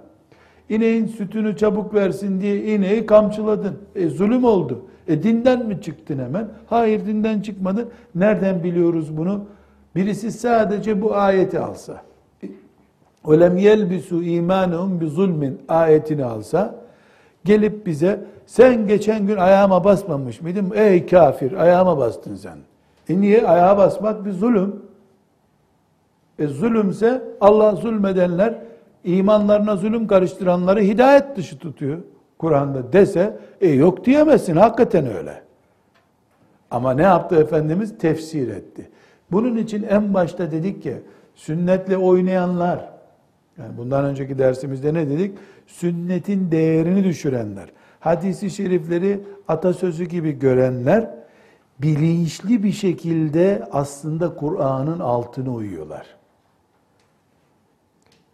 İneğin 0.69 1.07
sütünü 1.07 1.57
çabuk 1.57 1.93
versin 1.93 2.41
diye 2.41 2.75
ineği 2.75 3.05
kamçıladın. 3.05 3.77
E, 3.95 4.07
zulüm 4.07 4.43
oldu. 4.43 4.85
E 5.07 5.23
dinden 5.23 5.65
mi 5.65 5.81
çıktın 5.81 6.19
hemen? 6.19 6.47
Hayır 6.67 7.05
dinden 7.05 7.41
çıkmadın. 7.41 7.89
Nereden 8.15 8.63
biliyoruz 8.63 9.17
bunu? 9.17 9.45
Birisi 9.95 10.31
sadece 10.31 11.01
bu 11.01 11.15
ayeti 11.15 11.59
alsa. 11.59 12.01
وَلَمْ 13.25 13.59
يَلْبِسُوا 13.59 14.23
اِيمَانَهُمْ 14.23 14.99
بِظُلْمٍ 14.99 15.53
ayetini 15.67 16.25
alsa, 16.25 16.75
gelip 17.45 17.85
bize 17.85 18.19
sen 18.45 18.87
geçen 18.87 19.27
gün 19.27 19.37
ayağıma 19.37 19.83
basmamış 19.83 20.41
mıydın? 20.41 20.71
Ey 20.75 21.05
kafir 21.05 21.53
ayağıma 21.53 21.97
bastın 21.97 22.35
sen. 22.35 22.57
E 23.09 23.21
niye? 23.21 23.47
Ayağa 23.47 23.77
basmak 23.77 24.25
bir 24.25 24.31
zulüm. 24.31 24.75
E 26.38 26.46
zulümse 26.46 27.22
Allah 27.40 27.76
zulmedenler 27.76 28.54
imanlarına 29.04 29.76
zulüm 29.76 30.06
karıştıranları 30.06 30.80
hidayet 30.80 31.36
dışı 31.36 31.58
tutuyor. 31.58 31.98
Kur'an'da 32.38 32.92
dese 32.92 33.36
e 33.60 33.68
yok 33.68 34.04
diyemezsin 34.04 34.56
hakikaten 34.56 35.16
öyle. 35.16 35.42
Ama 36.70 36.92
ne 36.92 37.02
yaptı 37.02 37.36
Efendimiz? 37.36 37.98
Tefsir 37.98 38.48
etti. 38.48 38.90
Bunun 39.32 39.56
için 39.56 39.82
en 39.82 40.14
başta 40.14 40.50
dedik 40.50 40.82
ki 40.82 40.96
sünnetle 41.34 41.96
oynayanlar 41.96 42.96
yani 43.58 43.76
bundan 43.76 44.04
önceki 44.04 44.38
dersimizde 44.38 44.94
ne 44.94 45.10
dedik? 45.10 45.38
Sünnetin 45.66 46.50
değerini 46.50 47.04
düşürenler, 47.04 47.72
hadisi 48.00 48.50
şerifleri 48.50 49.20
atasözü 49.48 50.04
gibi 50.04 50.38
görenler 50.38 51.10
bilinçli 51.78 52.62
bir 52.62 52.72
şekilde 52.72 53.68
aslında 53.72 54.34
Kur'an'ın 54.34 55.00
altına 55.00 55.50
uyuyorlar. 55.50 56.15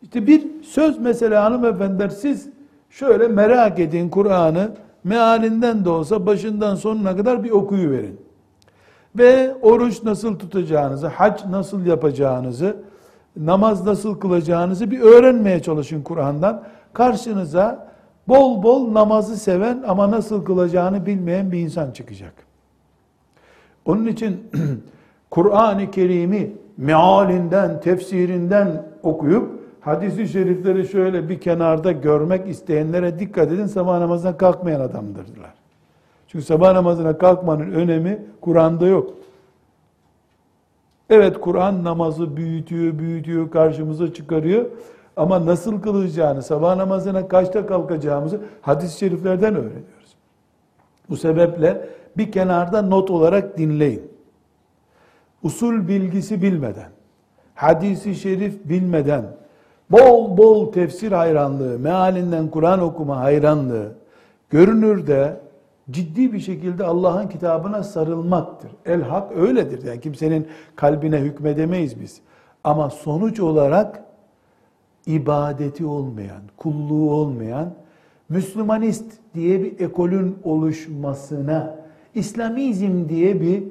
İşte 0.03 0.27
bir 0.27 0.63
söz 0.63 0.99
mesela 0.99 1.45
hanımefendiler 1.45 2.09
siz 2.09 2.49
şöyle 2.91 3.29
merak 3.29 3.79
edin 3.79 4.09
Kur'an'ı 4.09 4.71
mealinden 5.05 5.85
de 5.85 5.91
olsa 5.91 6.27
başından 6.27 6.75
sonuna 6.75 7.17
kadar 7.17 7.45
bir 7.45 7.51
okuyu 7.51 7.91
verin. 7.91 8.21
Ve 9.19 9.55
oruç 9.63 10.03
nasıl 10.03 10.39
tutacağınızı, 10.39 11.07
hac 11.07 11.45
nasıl 11.51 11.87
yapacağınızı, 11.87 12.77
namaz 13.37 13.87
nasıl 13.87 14.21
kılacağınızı 14.21 14.91
bir 14.91 15.01
öğrenmeye 15.01 15.63
çalışın 15.63 16.03
Kur'an'dan. 16.03 16.63
Karşınıza 16.93 17.89
bol 18.29 18.63
bol 18.63 18.95
namazı 18.95 19.37
seven 19.37 19.85
ama 19.87 20.11
nasıl 20.11 20.45
kılacağını 20.45 21.07
bilmeyen 21.07 21.53
bir 21.53 21.59
insan 21.59 21.91
çıkacak. 21.91 22.33
Onun 23.85 24.07
için 24.07 24.51
Kur'an-ı 25.31 25.91
Kerim'i 25.91 26.53
mealinden, 26.77 27.81
tefsirinden 27.81 28.87
okuyup 29.03 29.62
hadisi 29.83 30.29
şerifleri 30.29 30.89
şöyle 30.89 31.29
bir 31.29 31.41
kenarda 31.41 31.93
görmek 31.93 32.49
isteyenlere 32.49 33.19
dikkat 33.19 33.53
edin 33.53 33.67
sabah 33.67 33.99
namazına 33.99 34.37
kalkmayan 34.37 34.81
adamdırlar. 34.81 35.55
Çünkü 36.29 36.45
sabah 36.45 36.73
namazına 36.73 37.19
kalkmanın 37.19 37.73
önemi 37.73 38.23
Kur'an'da 38.41 38.87
yok. 38.87 39.15
Evet 41.11 41.41
Kur'an 41.41 41.85
namazı 41.85 42.37
büyütüyor, 42.37 42.99
büyütüyor, 42.99 43.51
karşımıza 43.51 44.15
çıkarıyor. 44.15 44.67
Ama 45.17 45.47
nasıl 45.47 45.83
kılacağını, 45.83 46.43
sabah 46.43 46.77
namazına 46.77 47.29
kaçta 47.29 47.67
kalkacağımızı 47.67 48.41
hadis-i 48.63 48.99
şeriflerden 48.99 49.55
öğreniyoruz. 49.55 50.17
Bu 51.11 51.17
sebeple 51.17 51.89
bir 52.17 52.33
kenarda 52.33 52.83
not 52.83 53.11
olarak 53.11 53.59
dinleyin. 53.59 54.03
Usul 55.43 55.89
bilgisi 55.89 56.43
bilmeden, 56.43 56.91
hadisi 57.55 58.15
şerif 58.15 58.65
bilmeden, 58.65 59.25
bol 59.93 60.37
bol 60.37 60.73
tefsir 60.73 61.13
hayranlığı, 61.13 61.79
mealinden 61.79 62.49
Kur'an 62.49 62.81
okuma 62.81 63.17
hayranlığı, 63.17 63.93
görünürde 64.51 65.41
ciddi 65.91 66.33
bir 66.33 66.41
şekilde 66.41 66.85
Allah'ın 66.85 67.29
kitabına 67.29 67.83
sarılmaktır. 67.83 68.71
El 68.87 69.03
hak 69.03 69.33
öyledir. 69.37 69.87
Yani 69.87 70.01
kimsenin 70.01 70.47
kalbine 70.77 71.19
hükmedemeyiz 71.19 72.01
biz. 72.01 72.21
Ama 72.65 72.91
sonuç 72.91 73.41
olarak 73.41 74.05
ibadeti 75.07 75.87
olmayan, 75.87 76.43
kulluğu 76.57 77.11
olmayan, 77.11 77.75
Müslümanist 78.29 79.13
diye 79.35 79.63
bir 79.63 79.81
ekolün 79.81 80.39
oluşmasına, 80.45 81.77
İslamizm 82.15 83.09
diye 83.09 83.41
bir 83.41 83.65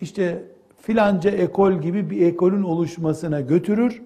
işte 0.00 0.42
filanca 0.82 1.30
ekol 1.30 1.72
gibi 1.72 2.10
bir 2.10 2.26
ekolün 2.26 2.62
oluşmasına 2.62 3.40
götürür. 3.40 4.02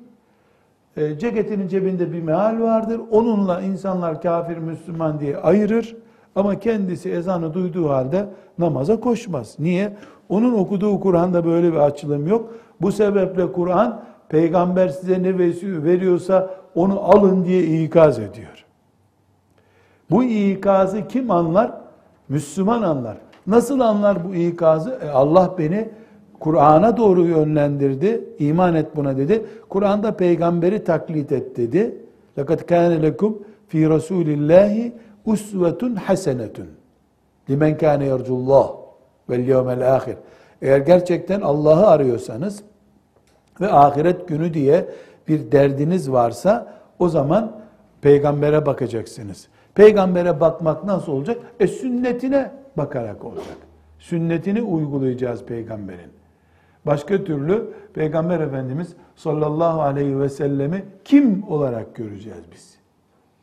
E, 0.96 1.18
ceketinin 1.18 1.68
cebinde 1.68 2.12
bir 2.12 2.22
meal 2.22 2.60
vardır. 2.60 3.00
Onunla 3.10 3.60
insanlar 3.60 4.22
kafir, 4.22 4.56
Müslüman 4.56 5.20
diye 5.20 5.36
ayırır. 5.36 5.96
Ama 6.34 6.58
kendisi 6.58 7.10
ezanı 7.10 7.54
duyduğu 7.54 7.88
halde 7.88 8.26
namaza 8.58 9.00
koşmaz. 9.00 9.56
Niye? 9.58 9.96
Onun 10.28 10.52
okuduğu 10.52 11.00
Kur'an'da 11.00 11.44
böyle 11.44 11.72
bir 11.72 11.78
açılım 11.78 12.26
yok. 12.26 12.54
Bu 12.80 12.92
sebeple 12.92 13.52
Kur'an 13.52 14.00
peygamber 14.28 14.88
size 14.88 15.22
ne 15.22 15.38
veriyorsa 15.84 16.50
onu 16.74 17.00
alın 17.00 17.44
diye 17.44 17.82
ikaz 17.82 18.18
ediyor. 18.18 18.64
Bu 20.10 20.24
ikazı 20.24 21.08
kim 21.08 21.30
anlar? 21.30 21.72
Müslüman 22.28 22.82
anlar. 22.82 23.16
Nasıl 23.46 23.80
anlar 23.80 24.28
bu 24.28 24.34
ikazı? 24.34 24.98
E 25.06 25.10
Allah 25.10 25.54
beni 25.58 25.88
Kur'an'a 26.42 26.96
doğru 26.96 27.24
yönlendirdi. 27.24 28.24
İman 28.38 28.74
et 28.74 28.96
buna 28.96 29.16
dedi. 29.16 29.46
Kur'an'da 29.68 30.16
peygamberi 30.16 30.84
taklit 30.84 31.32
et 31.32 31.56
dedi. 31.56 31.96
Lekat 32.38 32.66
kâne 32.66 33.02
lekum 33.02 33.38
fi 33.68 33.88
Rasulillahi 33.88 34.92
usvetun 35.26 35.94
hasenetun. 35.94 36.66
Limen 37.50 37.78
kâne 37.78 38.04
yercullah 38.04 38.72
vel 39.30 39.48
yevmel 39.48 39.94
ahir. 39.94 40.16
Eğer 40.62 40.78
gerçekten 40.78 41.40
Allah'ı 41.40 41.86
arıyorsanız 41.86 42.62
ve 43.60 43.72
ahiret 43.72 44.28
günü 44.28 44.54
diye 44.54 44.88
bir 45.28 45.52
derdiniz 45.52 46.12
varsa 46.12 46.74
o 46.98 47.08
zaman 47.08 47.52
peygambere 48.00 48.66
bakacaksınız. 48.66 49.48
Peygambere 49.74 50.40
bakmak 50.40 50.84
nasıl 50.84 51.12
olacak? 51.12 51.38
E 51.60 51.66
sünnetine 51.66 52.50
bakarak 52.76 53.24
olacak. 53.24 53.56
Sünnetini 53.98 54.62
uygulayacağız 54.62 55.44
peygamberin. 55.44 56.21
Başka 56.86 57.24
türlü 57.24 57.72
peygamber 57.94 58.40
efendimiz 58.40 58.96
sallallahu 59.16 59.82
aleyhi 59.82 60.20
ve 60.20 60.28
sellemi 60.28 60.84
kim 61.04 61.44
olarak 61.48 61.94
göreceğiz 61.94 62.42
biz? 62.52 62.78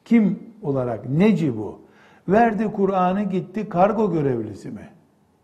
Kim 0.06 0.40
olarak? 0.62 1.10
Neci 1.10 1.58
bu? 1.58 1.80
Verdi 2.28 2.72
Kur'an'ı 2.72 3.24
gitti 3.24 3.70
kargo 3.70 4.12
görevlisi 4.12 4.72
mi? 4.72 4.90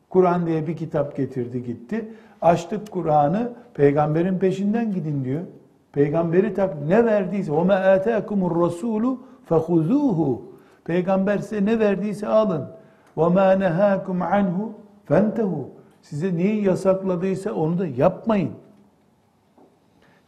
Kur'an 0.10 0.47
diye 0.47 0.67
bir 0.67 0.77
kitap 0.77 1.17
getirdi 1.17 1.63
gitti. 1.63 2.12
Açtık 2.41 2.91
Kur'an'ı 2.91 3.53
peygamberin 3.73 4.39
peşinden 4.39 4.91
gidin 4.91 5.23
diyor. 5.23 5.41
Peygamberi 5.93 6.53
tak 6.53 6.81
ne 6.88 7.05
verdiyse 7.05 7.51
o 7.51 7.65
me 7.65 7.73
ataakumur 7.73 8.62
rasulu 8.65 9.19
fehuzuhu. 9.45 10.41
Peygamber 10.84 11.38
size 11.38 11.65
ne 11.65 11.79
verdiyse 11.79 12.27
alın. 12.27 12.67
Ve 13.17 13.27
ma 13.27 13.51
nehakum 13.51 14.21
anhu 14.21 14.73
fentehu. 15.05 15.75
Size 16.10 16.38
neyi 16.38 16.63
yasakladıysa 16.63 17.54
onu 17.54 17.80
da 17.80 17.88
yapmayın. 17.88 18.52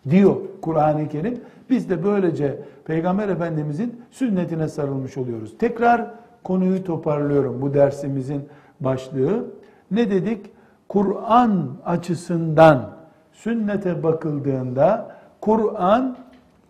Diyor 0.10 0.36
Kur'an-ı 0.62 1.08
Kerim. 1.08 1.42
Biz 1.70 1.90
de 1.90 2.04
böylece 2.04 2.60
Peygamber 2.86 3.30
Efendimizin 3.30 4.02
sünnetine 4.12 4.68
sarılmış 4.68 5.18
oluyoruz. 5.18 5.58
Tekrar 5.60 6.12
konuyu 6.44 6.84
toparlıyorum 6.84 7.62
bu 7.62 7.74
dersimizin 7.74 8.50
başlığı. 8.80 9.46
Ne 9.92 10.12
dedik? 10.12 10.46
Kur'an 10.90 11.68
açısından 11.86 12.90
sünnete 13.32 14.04
bakıldığında 14.04 15.16
Kur'an 15.42 16.18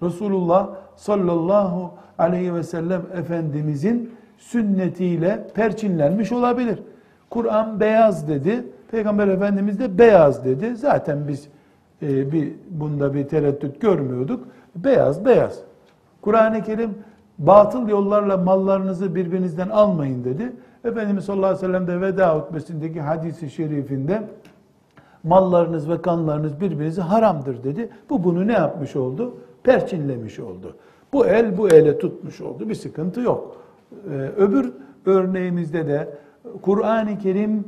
Resulullah 0.03 0.69
sallallahu 0.95 1.91
aleyhi 2.17 2.53
ve 2.53 2.63
sellem 2.63 3.01
Efendimizin 3.15 4.11
sünnetiyle 4.37 5.47
perçinlenmiş 5.53 6.31
olabilir. 6.31 6.79
Kur'an 7.29 7.79
beyaz 7.79 8.27
dedi, 8.27 8.63
Peygamber 8.91 9.27
Efendimiz 9.27 9.79
de 9.79 9.97
beyaz 9.97 10.45
dedi. 10.45 10.75
Zaten 10.75 11.27
biz 11.27 11.47
e, 12.01 12.31
bir 12.31 12.53
bunda 12.69 13.13
bir 13.13 13.27
tereddüt 13.27 13.81
görmüyorduk. 13.81 14.47
Beyaz 14.75 15.25
beyaz. 15.25 15.59
Kur'an-ı 16.21 16.63
Kerim 16.63 16.95
batıl 17.37 17.87
yollarla 17.87 18.37
mallarınızı 18.37 19.15
birbirinizden 19.15 19.69
almayın 19.69 20.23
dedi. 20.23 20.53
Efendimiz 20.85 21.25
sallallahu 21.25 21.45
aleyhi 21.45 21.63
ve 21.63 21.67
sellem 21.67 21.87
de 21.87 22.01
veda 22.01 22.35
hutbesindeki 22.35 23.01
hadisi 23.01 23.49
şerifinde 23.49 24.23
mallarınız 25.23 25.89
ve 25.89 26.01
kanlarınız 26.01 26.61
birbirinize 26.61 27.01
haramdır 27.01 27.63
dedi. 27.63 27.89
Bu 28.09 28.23
bunu 28.23 28.47
ne 28.47 28.53
yapmış 28.53 28.95
oldu? 28.95 29.37
Perçinlemiş 29.63 30.39
oldu. 30.39 30.75
Bu 31.13 31.25
el 31.25 31.57
bu 31.57 31.69
ele 31.69 31.99
tutmuş 31.99 32.41
oldu. 32.41 32.69
Bir 32.69 32.75
sıkıntı 32.75 33.21
yok. 33.21 33.57
Ee, 34.11 34.13
öbür 34.37 34.73
örneğimizde 35.05 35.87
de 35.87 36.09
Kur'an-ı 36.61 37.17
Kerim 37.17 37.63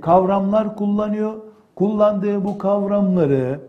kavramlar 0.00 0.76
kullanıyor. 0.76 1.34
Kullandığı 1.74 2.44
bu 2.44 2.58
kavramları 2.58 3.60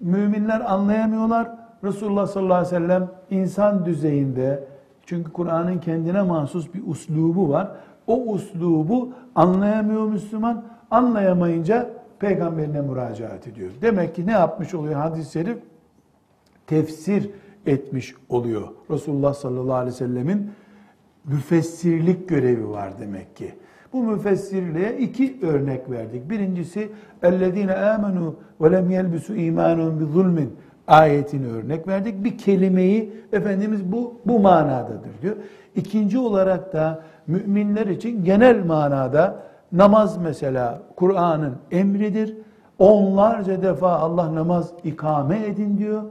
müminler 0.00 0.72
anlayamıyorlar. 0.72 1.48
Resulullah 1.84 2.26
sallallahu 2.26 2.54
aleyhi 2.54 2.74
ve 2.74 2.78
sellem 2.78 3.08
insan 3.30 3.84
düzeyinde 3.84 4.64
çünkü 5.06 5.32
Kur'an'ın 5.32 5.78
kendine 5.78 6.22
mahsus 6.22 6.74
bir 6.74 6.82
uslubu 6.86 7.48
var. 7.48 7.68
O 8.06 8.22
uslubu 8.22 9.12
anlayamıyor 9.34 10.06
Müslüman. 10.06 10.64
Anlayamayınca 10.90 11.90
peygamberine 12.18 12.80
müracaat 12.80 13.46
ediyor. 13.46 13.70
Demek 13.82 14.14
ki 14.14 14.26
ne 14.26 14.32
yapmış 14.32 14.74
oluyor 14.74 14.94
hadis-i 14.94 15.32
şerif? 15.32 15.58
Tefsir 16.66 17.30
etmiş 17.66 18.14
oluyor. 18.28 18.68
Resulullah 18.90 19.34
sallallahu 19.34 19.74
aleyhi 19.74 19.94
ve 19.94 19.98
sellemin 19.98 20.50
müfessirlik 21.24 22.28
görevi 22.28 22.68
var 22.68 22.92
demek 23.00 23.36
ki. 23.36 23.54
Bu 23.93 24.03
müfessirliğe 24.03 24.97
iki 24.97 25.39
örnek 25.41 25.91
verdik. 25.91 26.29
Birincisi 26.29 26.89
اَلَّذ۪ينَ 27.23 27.71
آمَنُوا 27.95 28.31
وَلَمْ 28.61 28.91
يَلْبِسُوا 28.91 29.35
اِيمَانُهُمْ 29.35 29.99
بِظُلْمٍ 30.03 30.47
ayetini 30.87 31.47
örnek 31.47 31.87
verdik. 31.87 32.23
Bir 32.23 32.37
kelimeyi 32.37 33.13
Efendimiz 33.33 33.91
bu, 33.91 34.21
bu 34.25 34.39
manadadır 34.39 35.21
diyor. 35.21 35.35
İkinci 35.75 36.19
olarak 36.19 36.73
da 36.73 37.03
müminler 37.27 37.87
için 37.87 38.23
genel 38.23 38.65
manada 38.65 39.35
namaz 39.71 40.17
mesela 40.17 40.81
Kur'an'ın 40.95 41.53
emridir. 41.71 42.37
Onlarca 42.79 43.61
defa 43.61 43.91
Allah 43.91 44.35
namaz 44.35 44.73
ikame 44.83 45.45
edin 45.45 45.77
diyor. 45.77 46.03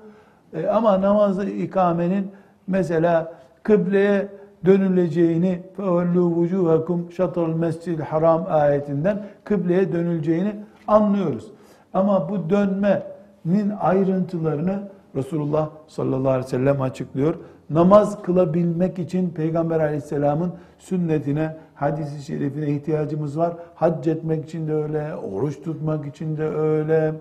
E, 0.53 0.67
ama 0.67 1.01
namazı 1.01 1.45
ikamenin 1.45 2.31
mesela 2.67 3.33
kıbleye 3.63 4.29
dönüleceğini 4.65 5.61
فَوَلُّوا 5.79 6.49
وُجُوهَكُمْ 6.49 7.11
شَطَرُ 7.11 7.55
الْمَسْجِدِ 7.55 8.03
haram 8.03 8.47
ayetinden 8.49 9.27
kıbleye 9.45 9.93
dönüleceğini 9.93 10.57
anlıyoruz. 10.87 11.53
Ama 11.95 12.29
bu 12.29 12.51
dönmenin 12.51 13.71
ayrıntılarını 13.81 14.83
Resulullah 15.17 15.69
sallallahu 15.87 16.29
aleyhi 16.29 16.47
ve 16.47 16.51
sellem 16.51 16.83
açıklıyor. 16.83 17.35
Namaz 17.71 18.23
kılabilmek 18.23 18.99
için 18.99 19.31
Peygamber 19.31 19.81
aleyhisselamın 19.81 20.53
sünnetine, 20.79 21.57
hadisi 21.75 22.23
şerifine 22.23 22.71
ihtiyacımız 22.71 23.39
var. 23.39 23.53
Hac 23.75 24.09
etmek 24.09 24.45
için 24.45 24.69
de 24.69 24.75
öyle, 24.75 25.15
oruç 25.15 25.63
tutmak 25.63 26.07
için 26.07 26.37
de 26.37 26.45
öyle. 26.45 27.15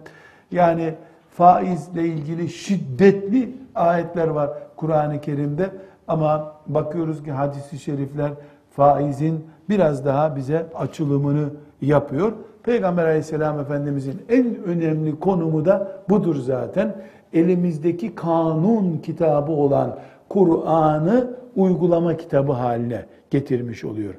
Yani 0.51 0.93
faizle 1.29 2.05
ilgili 2.05 2.49
şiddetli 2.49 3.55
ayetler 3.75 4.27
var 4.27 4.49
Kur'an-ı 4.75 5.21
Kerim'de. 5.21 5.69
Ama 6.08 6.52
bakıyoruz 6.66 7.22
ki 7.22 7.32
hadisi 7.32 7.78
şerifler 7.78 8.30
faizin 8.70 9.44
biraz 9.68 10.04
daha 10.04 10.36
bize 10.36 10.66
açılımını 10.74 11.50
yapıyor. 11.80 12.32
Peygamber 12.62 13.04
aleyhisselam 13.04 13.60
efendimizin 13.60 14.22
en 14.28 14.64
önemli 14.64 15.20
konumu 15.20 15.64
da 15.64 16.02
budur 16.08 16.36
zaten. 16.36 16.96
Elimizdeki 17.32 18.14
kanun 18.14 18.98
kitabı 18.98 19.52
olan 19.52 19.98
Kur'an'ı 20.28 21.30
uygulama 21.56 22.16
kitabı 22.16 22.52
haline 22.52 23.04
getirmiş 23.30 23.84
oluyor. 23.84 24.14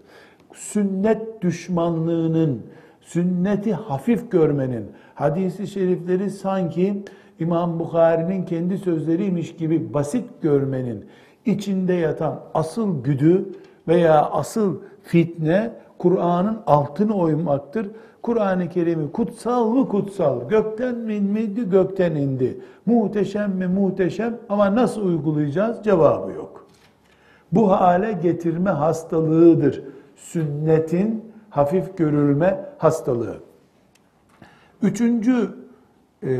Sünnet 0.53 1.41
düşmanlığının, 1.41 2.61
sünneti 3.01 3.73
hafif 3.73 4.31
görmenin, 4.31 4.85
hadisi 5.15 5.67
şerifleri 5.67 6.29
sanki 6.29 7.03
İmam 7.39 7.79
Bukhari'nin 7.79 8.45
kendi 8.45 8.77
sözleriymiş 8.77 9.55
gibi 9.55 9.93
basit 9.93 10.25
görmenin, 10.41 11.05
içinde 11.45 11.93
yatan 11.93 12.39
asıl 12.53 13.03
güdü 13.03 13.45
veya 13.87 14.25
asıl 14.25 14.77
fitne 15.03 15.71
Kur'an'ın 15.97 16.57
altını 16.67 17.15
oymaktır. 17.15 17.91
Kur'an-ı 18.21 18.69
Kerim'i 18.69 19.11
kutsal 19.11 19.69
mı 19.69 19.87
kutsal, 19.87 20.49
gökten 20.49 20.95
mi 20.95 21.15
indi, 21.15 21.69
gökten 21.69 22.15
indi. 22.15 22.61
Muhteşem 22.85 23.51
mi 23.51 23.67
muhteşem 23.67 24.37
ama 24.49 24.75
nasıl 24.75 25.05
uygulayacağız 25.05 25.83
cevabı 25.83 26.31
yok. 26.31 26.65
Bu 27.51 27.71
hale 27.71 28.11
getirme 28.11 28.69
hastalığıdır. 28.69 29.83
Sünnetin 30.15 31.31
hafif 31.49 31.97
görülme 31.97 32.65
hastalığı. 32.77 33.37
Üçüncü 34.81 35.49
e, 36.23 36.37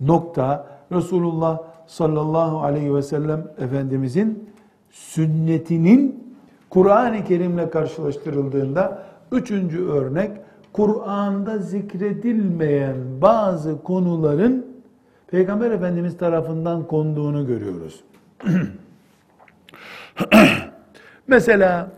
nokta 0.00 0.66
Resulullah 0.92 1.60
sallallahu 1.88 2.60
aleyhi 2.60 2.94
ve 2.94 3.02
sellem 3.02 3.50
Efendimizin 3.58 4.50
sünnetinin 4.90 6.34
Kur'an-ı 6.70 7.24
Kerim'le 7.24 7.70
karşılaştırıldığında 7.70 9.02
üçüncü 9.32 9.84
örnek 9.84 10.30
Kur'an'da 10.72 11.58
zikredilmeyen 11.58 12.96
bazı 13.20 13.82
konuların 13.82 14.66
Peygamber 15.26 15.70
Efendimiz 15.70 16.18
tarafından 16.18 16.86
konduğunu 16.86 17.46
görüyoruz. 17.46 18.04
Mesela 21.26 21.90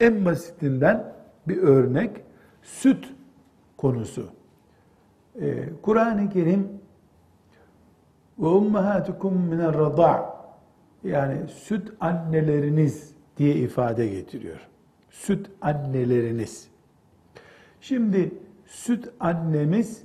en 0.00 0.24
basitinden 0.24 1.12
bir 1.48 1.56
örnek 1.56 2.10
süt 2.62 3.04
konusu. 3.76 4.26
Ee, 5.40 5.68
Kur'an-ı 5.82 6.30
Kerim 6.30 6.68
ve 8.38 8.46
ummahatukum 8.46 9.34
minel 9.34 9.74
rada 9.74 10.36
yani 11.04 11.36
süt 11.48 11.92
anneleriniz 12.00 13.14
diye 13.36 13.54
ifade 13.54 14.08
getiriyor. 14.08 14.68
Süt 15.10 15.50
anneleriniz. 15.60 16.68
Şimdi 17.80 18.34
süt 18.66 19.08
annemiz 19.20 20.02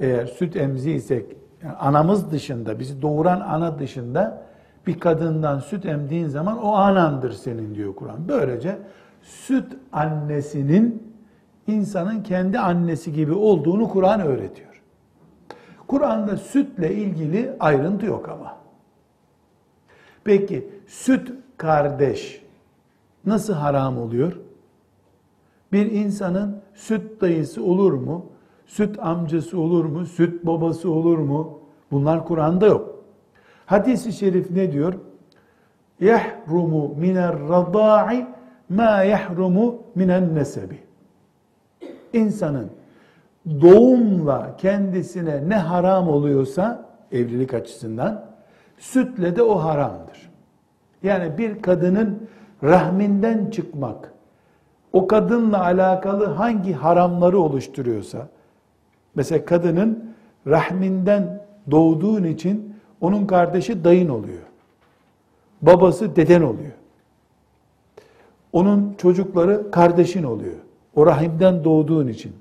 eğer 0.00 0.26
süt 0.26 0.56
emziysek 0.56 1.36
yani 1.62 1.74
anamız 1.74 2.30
dışında 2.30 2.78
bizi 2.78 3.02
doğuran 3.02 3.40
ana 3.40 3.78
dışında 3.78 4.44
bir 4.86 5.00
kadından 5.00 5.58
süt 5.58 5.86
emdiğin 5.86 6.28
zaman 6.28 6.58
o 6.58 6.72
anandır 6.72 7.32
senin 7.32 7.74
diyor 7.74 7.94
Kur'an. 7.94 8.28
Böylece 8.28 8.78
süt 9.22 9.72
annesinin 9.92 11.14
insanın 11.66 12.22
kendi 12.22 12.58
annesi 12.58 13.12
gibi 13.12 13.32
olduğunu 13.32 13.88
Kur'an 13.88 14.20
öğretiyor. 14.20 14.73
Kur'an'da 15.94 16.36
sütle 16.36 16.94
ilgili 16.94 17.56
ayrıntı 17.60 18.06
yok 18.06 18.28
ama. 18.28 18.56
Peki 20.24 20.68
süt 20.86 21.32
kardeş 21.56 22.42
nasıl 23.26 23.52
haram 23.52 23.98
oluyor? 23.98 24.32
Bir 25.72 25.92
insanın 25.92 26.62
süt 26.74 27.20
dayısı 27.20 27.64
olur 27.64 27.92
mu? 27.92 28.26
Süt 28.66 28.98
amcası 28.98 29.60
olur 29.60 29.84
mu? 29.84 30.06
Süt 30.06 30.46
babası 30.46 30.90
olur 30.90 31.18
mu? 31.18 31.58
Bunlar 31.90 32.26
Kur'an'da 32.26 32.66
yok. 32.66 33.04
Hadis-i 33.66 34.12
şerif 34.12 34.50
ne 34.50 34.72
diyor? 34.72 34.94
Yahrumu 36.00 36.94
miner 36.94 37.48
radai 37.48 38.26
ma 38.68 39.02
yahrumu 39.02 39.82
minen 39.94 40.34
nesebi. 40.34 40.78
İnsanın 42.12 42.70
doğumla 43.46 44.56
kendisine 44.56 45.48
ne 45.48 45.56
haram 45.56 46.08
oluyorsa 46.08 46.88
evlilik 47.12 47.54
açısından 47.54 48.24
sütle 48.78 49.36
de 49.36 49.42
o 49.42 49.56
haramdır. 49.56 50.30
Yani 51.02 51.38
bir 51.38 51.62
kadının 51.62 52.28
rahminden 52.62 53.50
çıkmak 53.50 54.12
o 54.92 55.06
kadınla 55.06 55.62
alakalı 55.62 56.26
hangi 56.26 56.72
haramları 56.72 57.38
oluşturuyorsa 57.38 58.28
mesela 59.14 59.44
kadının 59.44 60.14
rahminden 60.46 61.46
doğduğun 61.70 62.24
için 62.24 62.74
onun 63.00 63.26
kardeşi 63.26 63.84
dayın 63.84 64.08
oluyor. 64.08 64.42
Babası 65.62 66.16
deden 66.16 66.42
oluyor. 66.42 66.72
Onun 68.52 68.94
çocukları 68.98 69.70
kardeşin 69.70 70.22
oluyor. 70.22 70.56
O 70.96 71.06
rahimden 71.06 71.64
doğduğun 71.64 72.08
için. 72.08 72.32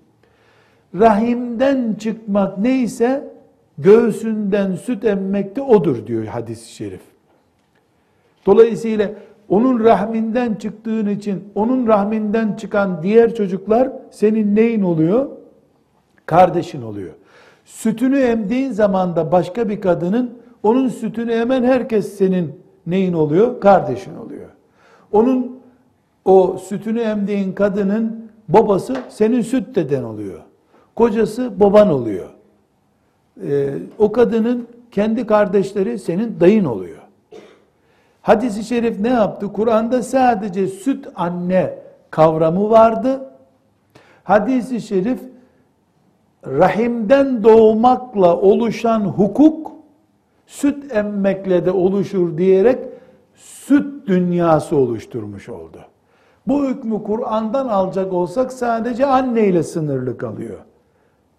Rahimden 0.96 1.94
çıkmak 2.00 2.58
neyse 2.58 3.34
göğsünden 3.78 4.76
süt 4.76 5.06
emmek 5.06 5.56
de 5.56 5.62
odur 5.62 6.08
diyor 6.08 6.26
hadis-i 6.26 6.72
şerif. 6.72 7.02
Dolayısıyla 8.46 9.10
onun 9.50 9.84
rahminden 9.84 10.54
çıktığın 10.56 11.08
için 11.08 11.44
onun 11.56 11.88
rahminden 11.88 12.54
çıkan 12.56 13.04
diğer 13.04 13.36
çocuklar 13.36 13.90
senin 14.12 14.56
neyin 14.56 14.82
oluyor? 14.82 15.30
Kardeşin 16.26 16.82
oluyor. 16.82 17.14
Sütünü 17.66 18.20
emdiğin 18.20 18.72
zaman 18.72 19.16
da 19.16 19.32
başka 19.32 19.70
bir 19.70 19.82
kadının 19.82 20.38
onun 20.64 20.90
sütünü 20.90 21.32
emen 21.32 21.64
herkes 21.64 22.18
senin 22.18 22.56
neyin 22.88 23.14
oluyor? 23.14 23.62
Kardeşin 23.62 24.16
oluyor. 24.16 24.50
Onun 25.12 25.60
o 26.26 26.58
sütünü 26.58 27.00
emdiğin 27.00 27.54
kadının 27.54 28.30
babası 28.48 28.96
senin 29.10 29.42
süt 29.42 29.76
deden 29.76 30.04
oluyor. 30.04 30.40
Kocası 30.96 31.60
baban 31.60 31.90
oluyor. 31.90 32.30
Ee, 33.44 33.74
o 33.98 34.12
kadının 34.12 34.68
kendi 34.92 35.28
kardeşleri 35.28 36.00
senin 36.00 36.40
dayın 36.40 36.66
oluyor. 36.66 36.98
Hadis-i 38.22 38.64
şerif 38.64 39.00
ne 39.00 39.10
yaptı? 39.10 39.54
Kur'an'da 39.54 40.04
sadece 40.04 40.68
süt 40.68 41.08
anne 41.16 41.80
kavramı 42.12 42.70
vardı. 42.70 43.30
Hadis-i 44.24 44.82
şerif 44.82 45.20
rahimden 46.48 47.44
doğmakla 47.44 48.38
oluşan 48.38 49.00
hukuk 49.00 49.72
süt 50.48 50.96
emmekle 50.96 51.66
de 51.66 51.72
oluşur 51.72 52.38
diyerek 52.38 52.80
süt 53.36 54.08
dünyası 54.08 54.76
oluşturmuş 54.76 55.50
oldu. 55.50 55.78
Bu 56.48 56.66
hükmü 56.68 57.04
Kur'an'dan 57.04 57.68
alacak 57.68 58.14
olsak 58.14 58.54
sadece 58.54 59.06
anne 59.06 59.48
ile 59.48 59.64
sınırlı 59.64 60.18
kalıyor. 60.18 60.60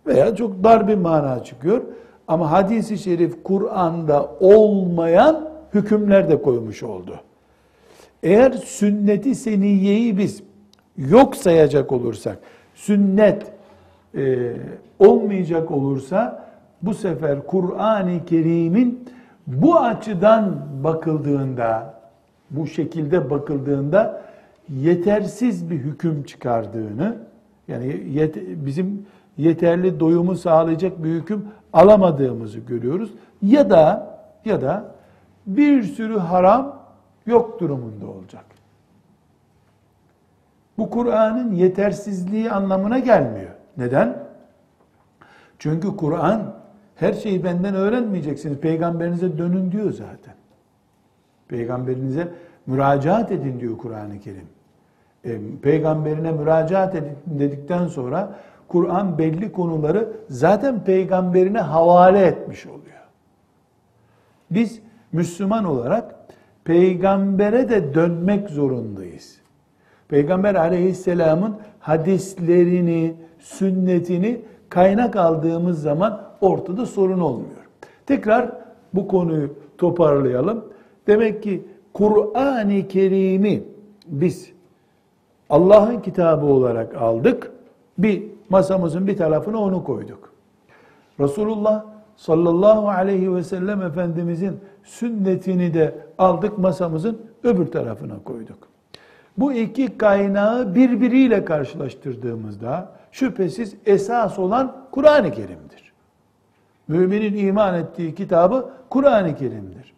Veya 0.07 0.37
çok 0.37 0.65
dar 0.65 0.89
bir 0.89 0.95
mana 0.95 1.45
çıkıyor. 1.45 1.83
Ama 2.29 2.51
hadisi 2.51 2.99
şerif 2.99 3.43
Kur'an'da 3.45 4.31
olmayan 4.41 5.51
hükümler 5.75 6.29
de 6.29 6.43
koymuş 6.43 6.83
oldu. 6.83 7.21
Eğer 8.23 8.53
sünneti 8.53 9.35
seniyeyi 9.35 10.19
biz 10.19 10.43
yok 10.97 11.37
sayacak 11.37 11.93
olursak, 11.93 12.39
sünnet 12.75 13.47
e, 14.15 14.53
olmayacak 14.99 15.71
olursa 15.71 16.47
bu 16.83 16.95
sefer 16.95 17.47
Kur'an-ı 17.47 18.25
Kerim'in 18.27 19.09
bu 19.47 19.77
açıdan 19.77 20.67
bakıldığında, 20.85 21.95
bu 22.51 22.67
şekilde 22.67 23.31
bakıldığında 23.31 24.23
yetersiz 24.69 25.71
bir 25.71 25.77
hüküm 25.77 26.23
çıkardığını, 26.23 27.17
yani 27.69 28.03
yet, 28.13 28.37
bizim 28.67 29.07
yeterli 29.37 30.01
doyumu 30.01 30.37
sağlayacak 30.37 31.05
bir 31.05 31.11
hüküm 31.11 31.49
alamadığımızı 31.73 32.59
görüyoruz. 32.59 33.11
Ya 33.43 33.71
da 33.71 34.15
ya 34.45 34.61
da 34.61 34.95
bir 35.47 35.83
sürü 35.83 36.19
haram 36.19 36.85
yok 37.27 37.61
durumunda 37.61 38.07
olacak. 38.07 38.45
Bu 40.79 40.91
Kur'an'ın 40.91 41.53
yetersizliği 41.53 42.51
anlamına 42.51 42.99
gelmiyor. 42.99 43.51
Neden? 43.77 44.25
Çünkü 45.59 45.97
Kur'an 45.97 46.55
her 46.97 47.13
şeyi 47.13 47.45
benden 47.45 47.75
öğrenmeyeceksiniz. 47.75 48.59
Peygamberinize 48.59 49.39
dönün 49.39 49.73
diyor 49.73 49.93
zaten. 49.93 50.35
Peygamberinize 51.49 52.29
müracaat 52.67 53.33
edin 53.33 53.61
diyor 53.61 53.79
Kur'an-ı 53.79 54.21
Kerim. 54.21 54.49
E, 55.25 55.39
peygamberine 55.63 56.33
müracaat 56.33 56.95
edin 56.95 57.17
dedikten 57.27 57.87
sonra 57.87 58.35
Kur'an 58.69 59.19
belli 59.19 59.53
konuları 59.53 60.09
zaten 60.29 60.85
peygamberine 60.85 61.61
havale 61.61 62.27
etmiş 62.27 62.67
oluyor. 62.67 62.85
Biz 64.51 64.81
Müslüman 65.13 65.65
olarak 65.65 66.15
peygambere 66.65 67.69
de 67.69 67.95
dönmek 67.95 68.51
zorundayız. 68.51 69.39
Peygamber 70.09 70.55
aleyhisselamın 70.55 71.57
hadislerini, 71.81 73.15
sünnetini 73.39 74.41
kaynak 74.69 75.17
aldığımız 75.17 75.83
zaman 75.83 76.23
ortada 76.41 76.87
sorun 76.87 77.21
olmuyor. 77.21 77.69
Tekrar 78.07 78.51
bu 78.95 79.09
konuyu 79.09 79.55
toparlayalım. 79.79 80.65
Demek 81.07 81.43
ki 81.43 81.63
Kur'an-ı 81.93 82.89
Kerim'i 82.89 83.63
biz 84.07 84.53
Allah'ın 85.51 86.01
kitabı 86.01 86.47
olarak 86.47 86.95
aldık. 86.95 87.51
Bir 87.99 88.23
masamızın 88.55 89.07
bir 89.07 89.17
tarafına 89.17 89.59
onu 89.59 89.85
koyduk. 89.85 90.33
Resulullah 91.21 91.85
sallallahu 92.17 92.89
aleyhi 92.89 93.35
ve 93.35 93.43
sellem 93.43 93.83
Efendimizin 93.83 94.61
sünnetini 94.85 95.75
de 95.75 95.95
aldık 96.19 96.59
masamızın 96.59 97.21
öbür 97.45 97.67
tarafına 97.67 98.15
koyduk. 98.25 98.59
Bu 99.39 99.53
iki 99.53 99.99
kaynağı 99.99 100.75
birbiriyle 100.75 101.45
karşılaştırdığımızda 101.45 102.93
şüphesiz 103.13 103.75
esas 103.87 104.39
olan 104.39 104.77
Kur'an-ı 104.91 105.31
Kerim'dir. 105.33 105.93
Müminin 106.89 107.47
iman 107.47 107.75
ettiği 107.75 108.15
kitabı 108.15 108.71
Kur'an-ı 108.91 109.37
Kerim'dir. 109.37 109.95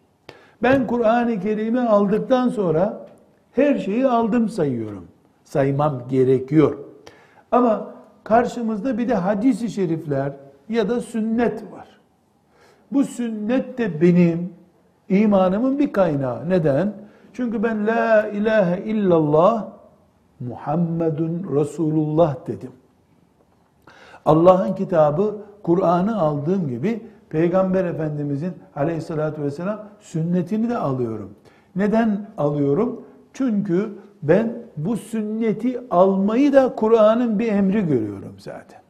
Ben 0.63 0.87
Kur'an-ı 0.87 1.39
Kerim'i 1.39 1.81
aldıktan 1.81 2.49
sonra 2.49 3.07
her 3.51 3.77
şeyi 3.77 4.07
aldım 4.07 4.49
sayıyorum. 4.49 5.07
Saymam 5.43 6.07
gerekiyor. 6.09 6.77
Ama 7.51 7.96
karşımızda 8.27 8.97
bir 8.97 9.09
de 9.09 9.15
hadis-i 9.15 9.69
şerifler 9.69 10.33
ya 10.69 10.89
da 10.89 11.01
sünnet 11.01 11.63
var. 11.71 11.87
Bu 12.91 13.03
sünnet 13.03 13.77
de 13.77 14.01
benim 14.01 14.53
imanımın 15.09 15.79
bir 15.79 15.93
kaynağı. 15.93 16.49
Neden? 16.49 16.93
Çünkü 17.33 17.63
ben 17.63 17.87
la 17.87 18.27
ilahe 18.27 18.83
illallah 18.83 19.67
Muhammedun 20.39 21.55
Resulullah 21.55 22.47
dedim. 22.47 22.71
Allah'ın 24.25 24.75
kitabı 24.75 25.35
Kur'an'ı 25.63 26.21
aldığım 26.21 26.67
gibi 26.67 27.03
Peygamber 27.29 27.85
Efendimizin 27.85 28.53
aleyhissalatü 28.75 29.41
vesselam 29.41 29.79
sünnetini 29.99 30.69
de 30.69 30.77
alıyorum. 30.77 31.29
Neden 31.75 32.27
alıyorum? 32.37 33.01
Çünkü 33.33 33.89
ben 34.23 34.66
bu 34.77 34.97
sünneti 34.97 35.79
almayı 35.91 36.53
da 36.53 36.75
Kur'an'ın 36.75 37.39
bir 37.39 37.47
emri 37.47 37.87
görüyorum 37.87 38.35
zaten. 38.37 38.81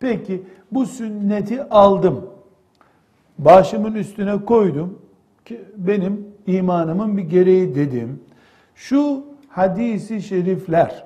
Peki 0.00 0.42
bu 0.72 0.86
sünneti 0.86 1.62
aldım. 1.62 2.30
Başımın 3.38 3.94
üstüne 3.94 4.44
koydum 4.44 4.98
ki 5.44 5.60
benim 5.76 6.26
imanımın 6.46 7.16
bir 7.16 7.22
gereği 7.22 7.74
dedim. 7.74 8.20
Şu 8.74 9.24
hadisi 9.48 10.22
şerifler 10.22 11.04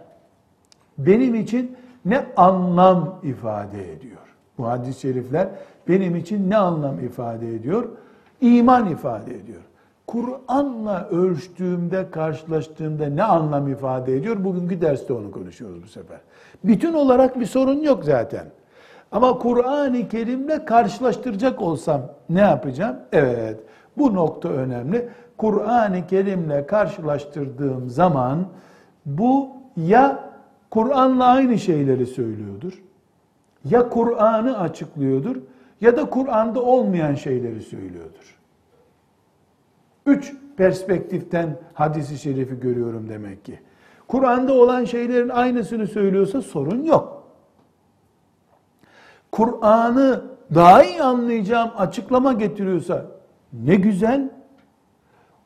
benim 0.99 1.35
için 1.35 1.77
ne 2.05 2.27
anlam 2.37 3.21
ifade 3.23 3.93
ediyor? 3.93 4.19
Bu 4.59 4.67
hadis-i 4.69 5.01
şerifler 5.01 5.49
benim 5.89 6.17
için 6.17 6.51
ne 6.51 6.57
anlam 6.57 7.05
ifade 7.05 7.55
ediyor? 7.55 7.89
İman 8.41 8.91
ifade 8.91 9.37
ediyor. 9.37 9.63
Kur'an'la 10.07 11.09
ölçtüğümde, 11.09 12.11
karşılaştığımda 12.11 13.07
ne 13.07 13.23
anlam 13.23 13.69
ifade 13.69 14.17
ediyor? 14.17 14.45
Bugünkü 14.45 14.81
derste 14.81 15.13
onu 15.13 15.31
konuşuyoruz 15.31 15.83
bu 15.83 15.87
sefer. 15.87 16.19
Bütün 16.65 16.93
olarak 16.93 17.41
bir 17.41 17.47
sorun 17.47 17.81
yok 17.81 18.05
zaten. 18.05 18.47
Ama 19.13 19.39
Kur'an-ı 19.39 20.09
Kerim'le 20.09 20.65
karşılaştıracak 20.67 21.63
olsam 21.63 22.03
ne 22.31 22.41
yapacağım? 22.41 22.97
Evet, 23.13 23.61
bu 23.99 24.15
nokta 24.15 24.49
önemli. 24.49 25.09
Kur'an-ı 25.37 26.07
Kerim'le 26.07 26.67
karşılaştırdığım 26.67 27.91
zaman 27.91 28.47
bu 29.07 29.49
ya 29.77 30.33
Kur'an'la 30.71 31.25
aynı 31.25 31.59
şeyleri 31.59 32.07
söylüyordur, 32.07 32.83
ya 33.65 33.89
Kur'an'ı 33.89 34.59
açıklıyordur 34.59 35.37
ya 35.81 35.97
da 35.97 36.11
Kur'an'da 36.11 36.63
olmayan 36.63 37.15
şeyleri 37.15 37.63
söylüyordur. 37.63 38.42
Üç 40.07 40.35
perspektiften 40.57 41.59
hadisi 41.75 42.19
şerifi 42.19 42.61
görüyorum 42.61 43.09
demek 43.09 43.45
ki. 43.45 43.61
Kur'an'da 44.09 44.55
olan 44.55 44.85
şeylerin 44.85 45.29
aynısını 45.29 45.87
söylüyorsa 45.87 46.43
sorun 46.43 46.83
yok. 46.83 47.23
Kur'an'ı 49.33 50.25
daha 50.55 50.85
iyi 50.85 51.03
anlayacağım 51.03 51.71
açıklama 51.79 52.33
getiriyorsa 52.33 53.07
ne 53.53 53.75
güzel. 53.75 54.31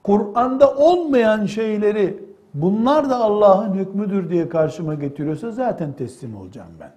Kur'an'da 0.02 0.74
olmayan 0.76 1.46
şeyleri 1.46 2.24
bunlar 2.54 3.10
da 3.10 3.16
Allah'ın 3.16 3.74
hükmüdür 3.74 4.30
diye 4.30 4.48
karşıma 4.48 4.94
getiriyorsa 4.94 5.50
zaten 5.50 5.92
teslim 5.92 6.36
olacağım 6.36 6.72
ben. 6.80 6.92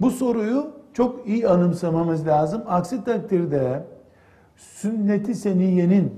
Bu 0.00 0.10
soruyu 0.10 0.70
çok 0.92 1.28
iyi 1.28 1.48
anımsamamız 1.48 2.26
lazım. 2.26 2.62
Aksi 2.66 3.04
takdirde 3.04 3.84
sünneti 4.56 5.34
seniyenin 5.34 6.12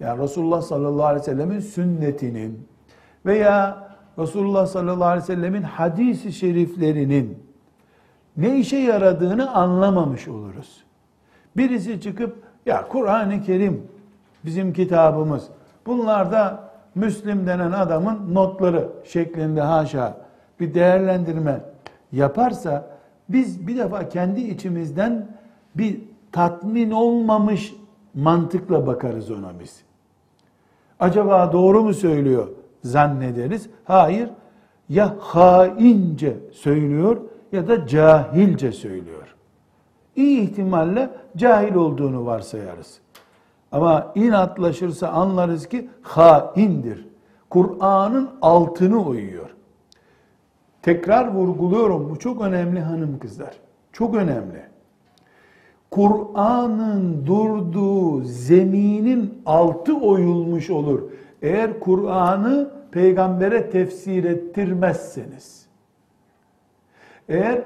yani 0.00 0.22
Resulullah 0.22 0.62
sallallahu 0.62 1.06
aleyhi 1.06 1.20
ve 1.20 1.24
sellemin 1.24 1.60
sünnetinin 1.60 2.68
veya 3.26 3.88
Resulullah 4.18 4.66
sallallahu 4.66 5.08
aleyhi 5.08 5.22
ve 5.22 5.34
sellemin 5.34 5.62
hadisi 5.62 6.32
şeriflerinin 6.32 7.38
ne 8.36 8.58
işe 8.58 8.76
yaradığını 8.76 9.54
anlamamış 9.54 10.28
oluruz. 10.28 10.84
Birisi 11.56 12.00
çıkıp 12.00 12.42
ya 12.66 12.88
Kur'an-ı 12.88 13.42
Kerim 13.42 13.82
bizim 14.44 14.72
kitabımız 14.72 15.48
bunlar 15.86 16.32
da 16.32 16.70
Müslim 16.94 17.46
denen 17.46 17.72
adamın 17.72 18.34
notları 18.34 18.88
şeklinde 19.04 19.60
haşa 19.60 20.16
bir 20.60 20.74
değerlendirme 20.74 21.60
yaparsa 22.12 22.86
biz 23.28 23.66
bir 23.66 23.76
defa 23.76 24.08
kendi 24.08 24.40
içimizden 24.40 25.26
bir 25.74 26.00
tatmin 26.34 26.90
olmamış 26.90 27.74
mantıkla 28.14 28.86
bakarız 28.86 29.30
ona 29.30 29.60
biz. 29.60 29.82
Acaba 31.00 31.52
doğru 31.52 31.82
mu 31.82 31.94
söylüyor 31.94 32.48
zannederiz. 32.84 33.68
Hayır. 33.84 34.30
Ya 34.88 35.16
haince 35.20 36.36
söylüyor 36.52 37.16
ya 37.52 37.68
da 37.68 37.86
cahilce 37.86 38.72
söylüyor. 38.72 39.34
İyi 40.16 40.40
ihtimalle 40.40 41.10
cahil 41.36 41.74
olduğunu 41.74 42.26
varsayarız. 42.26 43.00
Ama 43.72 44.12
inatlaşırsa 44.14 45.08
anlarız 45.08 45.68
ki 45.68 45.88
haindir. 46.02 47.08
Kur'an'ın 47.50 48.30
altını 48.42 49.06
uyuyor. 49.06 49.50
Tekrar 50.82 51.28
vurguluyorum 51.28 52.10
bu 52.10 52.18
çok 52.18 52.42
önemli 52.42 52.80
hanım 52.80 53.18
kızlar. 53.18 53.54
Çok 53.92 54.14
önemli. 54.14 54.73
Kur'an'ın 55.94 57.26
durduğu 57.26 58.22
zeminin 58.22 59.42
altı 59.46 59.96
oyulmuş 59.96 60.70
olur. 60.70 61.02
Eğer 61.42 61.80
Kur'an'ı 61.80 62.70
peygambere 62.90 63.70
tefsir 63.70 64.24
ettirmezseniz. 64.24 65.66
Eğer 67.28 67.62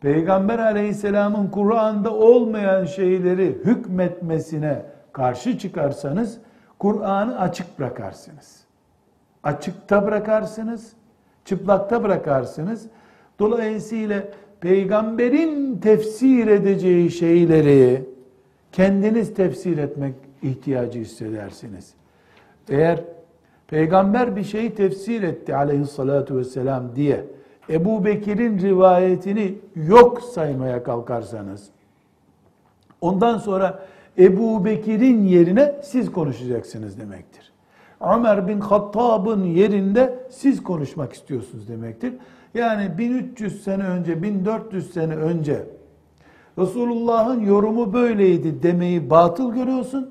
Peygamber 0.00 0.58
aleyhisselamın 0.58 1.46
Kur'an'da 1.46 2.14
olmayan 2.14 2.84
şeyleri 2.84 3.46
hükmetmesine 3.64 4.82
karşı 5.12 5.58
çıkarsanız 5.58 6.38
Kur'an'ı 6.78 7.40
açık 7.40 7.78
bırakarsınız. 7.78 8.64
Açıkta 9.42 10.06
bırakarsınız, 10.06 10.92
çıplakta 11.44 12.02
bırakarsınız. 12.02 12.86
Dolayısıyla 13.38 14.22
peygamberin 14.62 15.78
tefsir 15.78 16.46
edeceği 16.46 17.10
şeyleri 17.10 18.04
kendiniz 18.72 19.34
tefsir 19.34 19.78
etmek 19.78 20.14
ihtiyacı 20.42 20.98
hissedersiniz. 20.98 21.94
Eğer 22.68 23.04
peygamber 23.66 24.36
bir 24.36 24.44
şeyi 24.44 24.74
tefsir 24.74 25.22
etti 25.22 25.56
aleyhissalatu 25.56 26.36
vesselam 26.36 26.96
diye 26.96 27.24
Ebu 27.70 28.04
Bekir'in 28.04 28.58
rivayetini 28.58 29.54
yok 29.74 30.22
saymaya 30.22 30.82
kalkarsanız 30.82 31.68
ondan 33.00 33.38
sonra 33.38 33.82
Ebu 34.18 34.64
Bekir'in 34.64 35.24
yerine 35.24 35.74
siz 35.82 36.12
konuşacaksınız 36.12 36.98
demektir. 37.00 37.52
Ömer 38.00 38.48
bin 38.48 38.60
Hattab'ın 38.60 39.44
yerinde 39.44 40.18
siz 40.30 40.62
konuşmak 40.62 41.12
istiyorsunuz 41.12 41.68
demektir. 41.68 42.14
Yani 42.54 42.98
1300 42.98 43.64
sene 43.64 43.84
önce, 43.84 44.22
1400 44.22 44.92
sene 44.92 45.14
önce 45.14 45.66
Resulullah'ın 46.58 47.40
yorumu 47.40 47.92
böyleydi 47.92 48.62
demeyi 48.62 49.10
batıl 49.10 49.54
görüyorsun. 49.54 50.10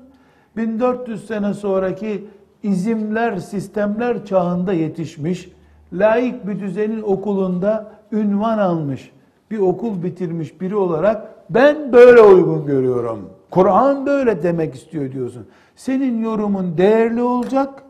1400 0.56 1.26
sene 1.26 1.54
sonraki 1.54 2.28
izimler, 2.62 3.36
sistemler 3.36 4.24
çağında 4.24 4.72
yetişmiş, 4.72 5.48
laik 5.92 6.46
bir 6.46 6.60
düzenin 6.60 7.02
okulunda 7.02 7.92
ünvan 8.12 8.58
almış, 8.58 9.12
bir 9.50 9.58
okul 9.58 10.02
bitirmiş 10.02 10.60
biri 10.60 10.76
olarak 10.76 11.28
ben 11.50 11.92
böyle 11.92 12.20
uygun 12.20 12.66
görüyorum. 12.66 13.30
Kur'an 13.50 14.06
böyle 14.06 14.42
demek 14.42 14.74
istiyor 14.74 15.12
diyorsun. 15.12 15.46
Senin 15.76 16.22
yorumun 16.22 16.78
değerli 16.78 17.22
olacak. 17.22 17.82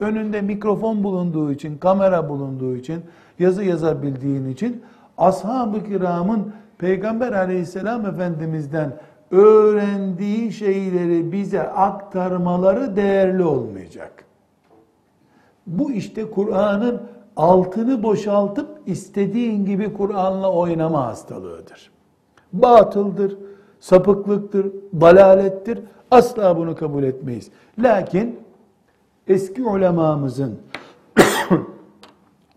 Önünde 0.00 0.40
mikrofon 0.40 1.04
bulunduğu 1.04 1.52
için, 1.52 1.78
kamera 1.78 2.28
bulunduğu 2.28 2.76
için, 2.76 3.02
yazı 3.38 3.64
yazabildiğin 3.64 4.48
için 4.48 4.82
ashab-ı 5.18 5.84
kiramın 5.84 6.52
Peygamber 6.78 7.32
aleyhisselam 7.32 8.06
efendimizden 8.06 8.96
öğrendiği 9.30 10.52
şeyleri 10.52 11.32
bize 11.32 11.62
aktarmaları 11.62 12.96
değerli 12.96 13.44
olmayacak. 13.44 14.24
Bu 15.66 15.92
işte 15.92 16.30
Kur'an'ın 16.30 17.02
altını 17.36 18.02
boşaltıp 18.02 18.68
istediğin 18.86 19.64
gibi 19.64 19.92
Kur'an'la 19.92 20.52
oynama 20.52 21.06
hastalığıdır. 21.06 21.90
Batıldır, 22.52 23.38
sapıklıktır, 23.80 24.66
dalalettir. 25.00 25.78
Asla 26.10 26.56
bunu 26.56 26.76
kabul 26.76 27.02
etmeyiz. 27.02 27.50
Lakin 27.78 28.40
eski 29.28 29.62
ulemamızın 29.62 30.58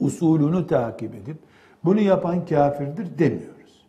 usulünü 0.02 0.68
takip 0.68 1.16
edip 1.16 1.38
bunu 1.84 2.00
yapan 2.00 2.46
kafirdir 2.46 3.18
demiyoruz. 3.18 3.86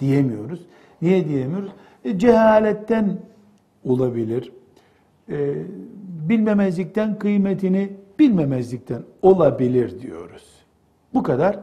Diyemiyoruz. 0.00 0.60
Niye 1.02 1.28
diyemiyoruz? 1.28 1.70
E, 2.04 2.18
cehaletten 2.18 3.18
olabilir. 3.84 4.52
E, 5.28 5.54
bilmemezlikten 6.28 7.18
kıymetini 7.18 7.92
bilmemezlikten 8.18 9.02
olabilir 9.22 10.02
diyoruz. 10.02 10.44
Bu 11.14 11.22
kadar 11.22 11.58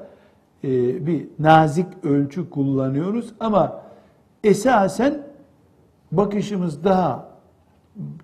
e, 0.63 0.67
bir 1.07 1.27
nazik 1.39 1.87
ölçü 2.03 2.49
kullanıyoruz 2.49 3.33
ama 3.39 3.81
esasen 4.43 5.23
bakışımız 6.11 6.83
daha 6.83 7.35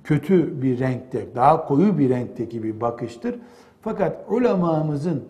kötü 0.03 0.61
bir 0.61 0.79
renkte, 0.79 1.35
daha 1.35 1.65
koyu 1.65 1.97
bir 1.97 2.09
renkteki 2.09 2.63
bir 2.63 2.81
bakıştır. 2.81 3.35
Fakat 3.81 4.25
ulemamızın 4.29 5.23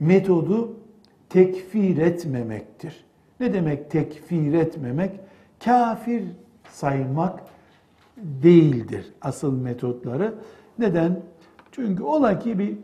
metodu 0.00 0.76
tekfir 1.28 1.98
etmemektir. 1.98 3.04
Ne 3.40 3.54
demek 3.54 3.90
tekfir 3.90 4.52
etmemek? 4.52 5.20
Kafir 5.64 6.24
saymak 6.68 7.40
değildir 8.16 9.12
asıl 9.22 9.52
metotları. 9.52 10.34
Neden? 10.78 11.20
Çünkü 11.72 12.02
ola 12.02 12.38
ki 12.38 12.58
bir 12.58 12.76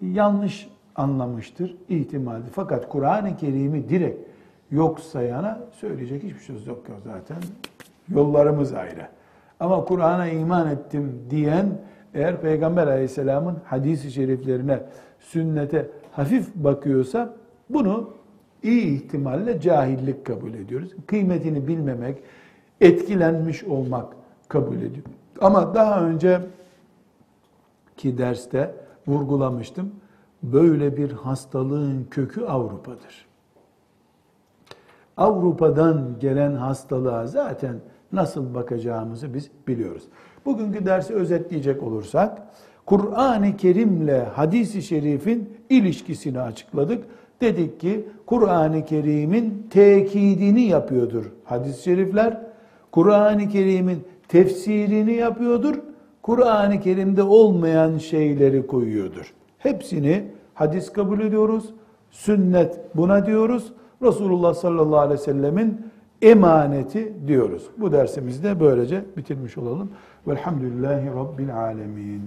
yanlış 0.00 0.68
anlamıştır 0.96 1.76
ihtimaldi. 1.88 2.46
Fakat 2.52 2.88
Kur'an-ı 2.88 3.36
Kerim'i 3.36 3.88
direkt 3.88 4.28
yok 4.70 5.00
sayana 5.00 5.60
söyleyecek 5.72 6.22
hiçbir 6.22 6.40
şey 6.40 6.56
yok 6.66 6.86
zaten. 7.04 7.36
Yollarımız 8.08 8.72
ayrı. 8.72 9.08
Ama 9.60 9.84
Kur'an'a 9.84 10.26
iman 10.26 10.70
ettim 10.70 11.22
diyen 11.30 11.66
eğer 12.14 12.40
Peygamber 12.40 12.86
Aleyhisselam'ın 12.86 13.56
hadisi 13.64 14.10
şeriflerine, 14.10 14.82
sünnete 15.20 15.90
hafif 16.12 16.54
bakıyorsa 16.54 17.34
bunu 17.70 18.10
iyi 18.62 18.94
ihtimalle 18.94 19.60
cahillik 19.60 20.26
kabul 20.26 20.54
ediyoruz. 20.54 20.90
Kıymetini 21.06 21.68
bilmemek, 21.68 22.18
etkilenmiş 22.80 23.64
olmak 23.64 24.12
kabul 24.48 24.76
ediyor. 24.76 25.06
Ama 25.40 25.74
daha 25.74 26.04
önce 26.04 26.40
ki 27.96 28.18
derste 28.18 28.74
vurgulamıştım. 29.06 29.90
Böyle 30.42 30.96
bir 30.96 31.12
hastalığın 31.12 32.06
kökü 32.10 32.44
Avrupa'dır. 32.44 33.26
Avrupa'dan 35.16 36.16
gelen 36.20 36.54
hastalığa 36.54 37.26
zaten 37.26 37.76
nasıl 38.12 38.54
bakacağımızı 38.54 39.34
biz 39.34 39.50
biliyoruz. 39.68 40.02
Bugünkü 40.46 40.86
dersi 40.86 41.14
özetleyecek 41.14 41.82
olursak, 41.82 42.42
Kur'an-ı 42.86 43.56
Kerim'le 43.56 44.24
hadis-i 44.34 44.82
şerifin 44.82 45.50
ilişkisini 45.70 46.40
açıkladık. 46.40 47.04
Dedik 47.40 47.80
ki 47.80 48.08
Kur'an-ı 48.26 48.84
Kerim'in 48.84 49.66
tekidini 49.70 50.62
yapıyordur 50.62 51.24
hadis-i 51.44 51.82
şerifler. 51.82 52.40
Kur'an-ı 52.92 53.48
Kerim'in 53.48 54.04
tefsirini 54.28 55.12
yapıyordur. 55.12 55.74
Kur'an-ı 56.22 56.80
Kerim'de 56.80 57.22
olmayan 57.22 57.98
şeyleri 57.98 58.66
koyuyordur. 58.66 59.34
Hepsini 59.58 60.24
hadis 60.54 60.92
kabul 60.92 61.20
ediyoruz. 61.20 61.64
Sünnet 62.10 62.80
buna 62.94 63.26
diyoruz. 63.26 63.72
Resulullah 64.02 64.54
sallallahu 64.54 64.98
aleyhi 64.98 65.20
ve 65.20 65.24
sellemin 65.24 65.86
emaneti 66.22 67.12
diyoruz. 67.26 67.70
Bu 67.78 67.92
dersimizde 67.92 68.60
böylece 68.60 69.04
bitirmiş 69.16 69.58
olalım. 69.58 69.90
Velhamdülillahi 70.26 71.06
Rabbil 71.06 71.56
alemin. 71.56 72.20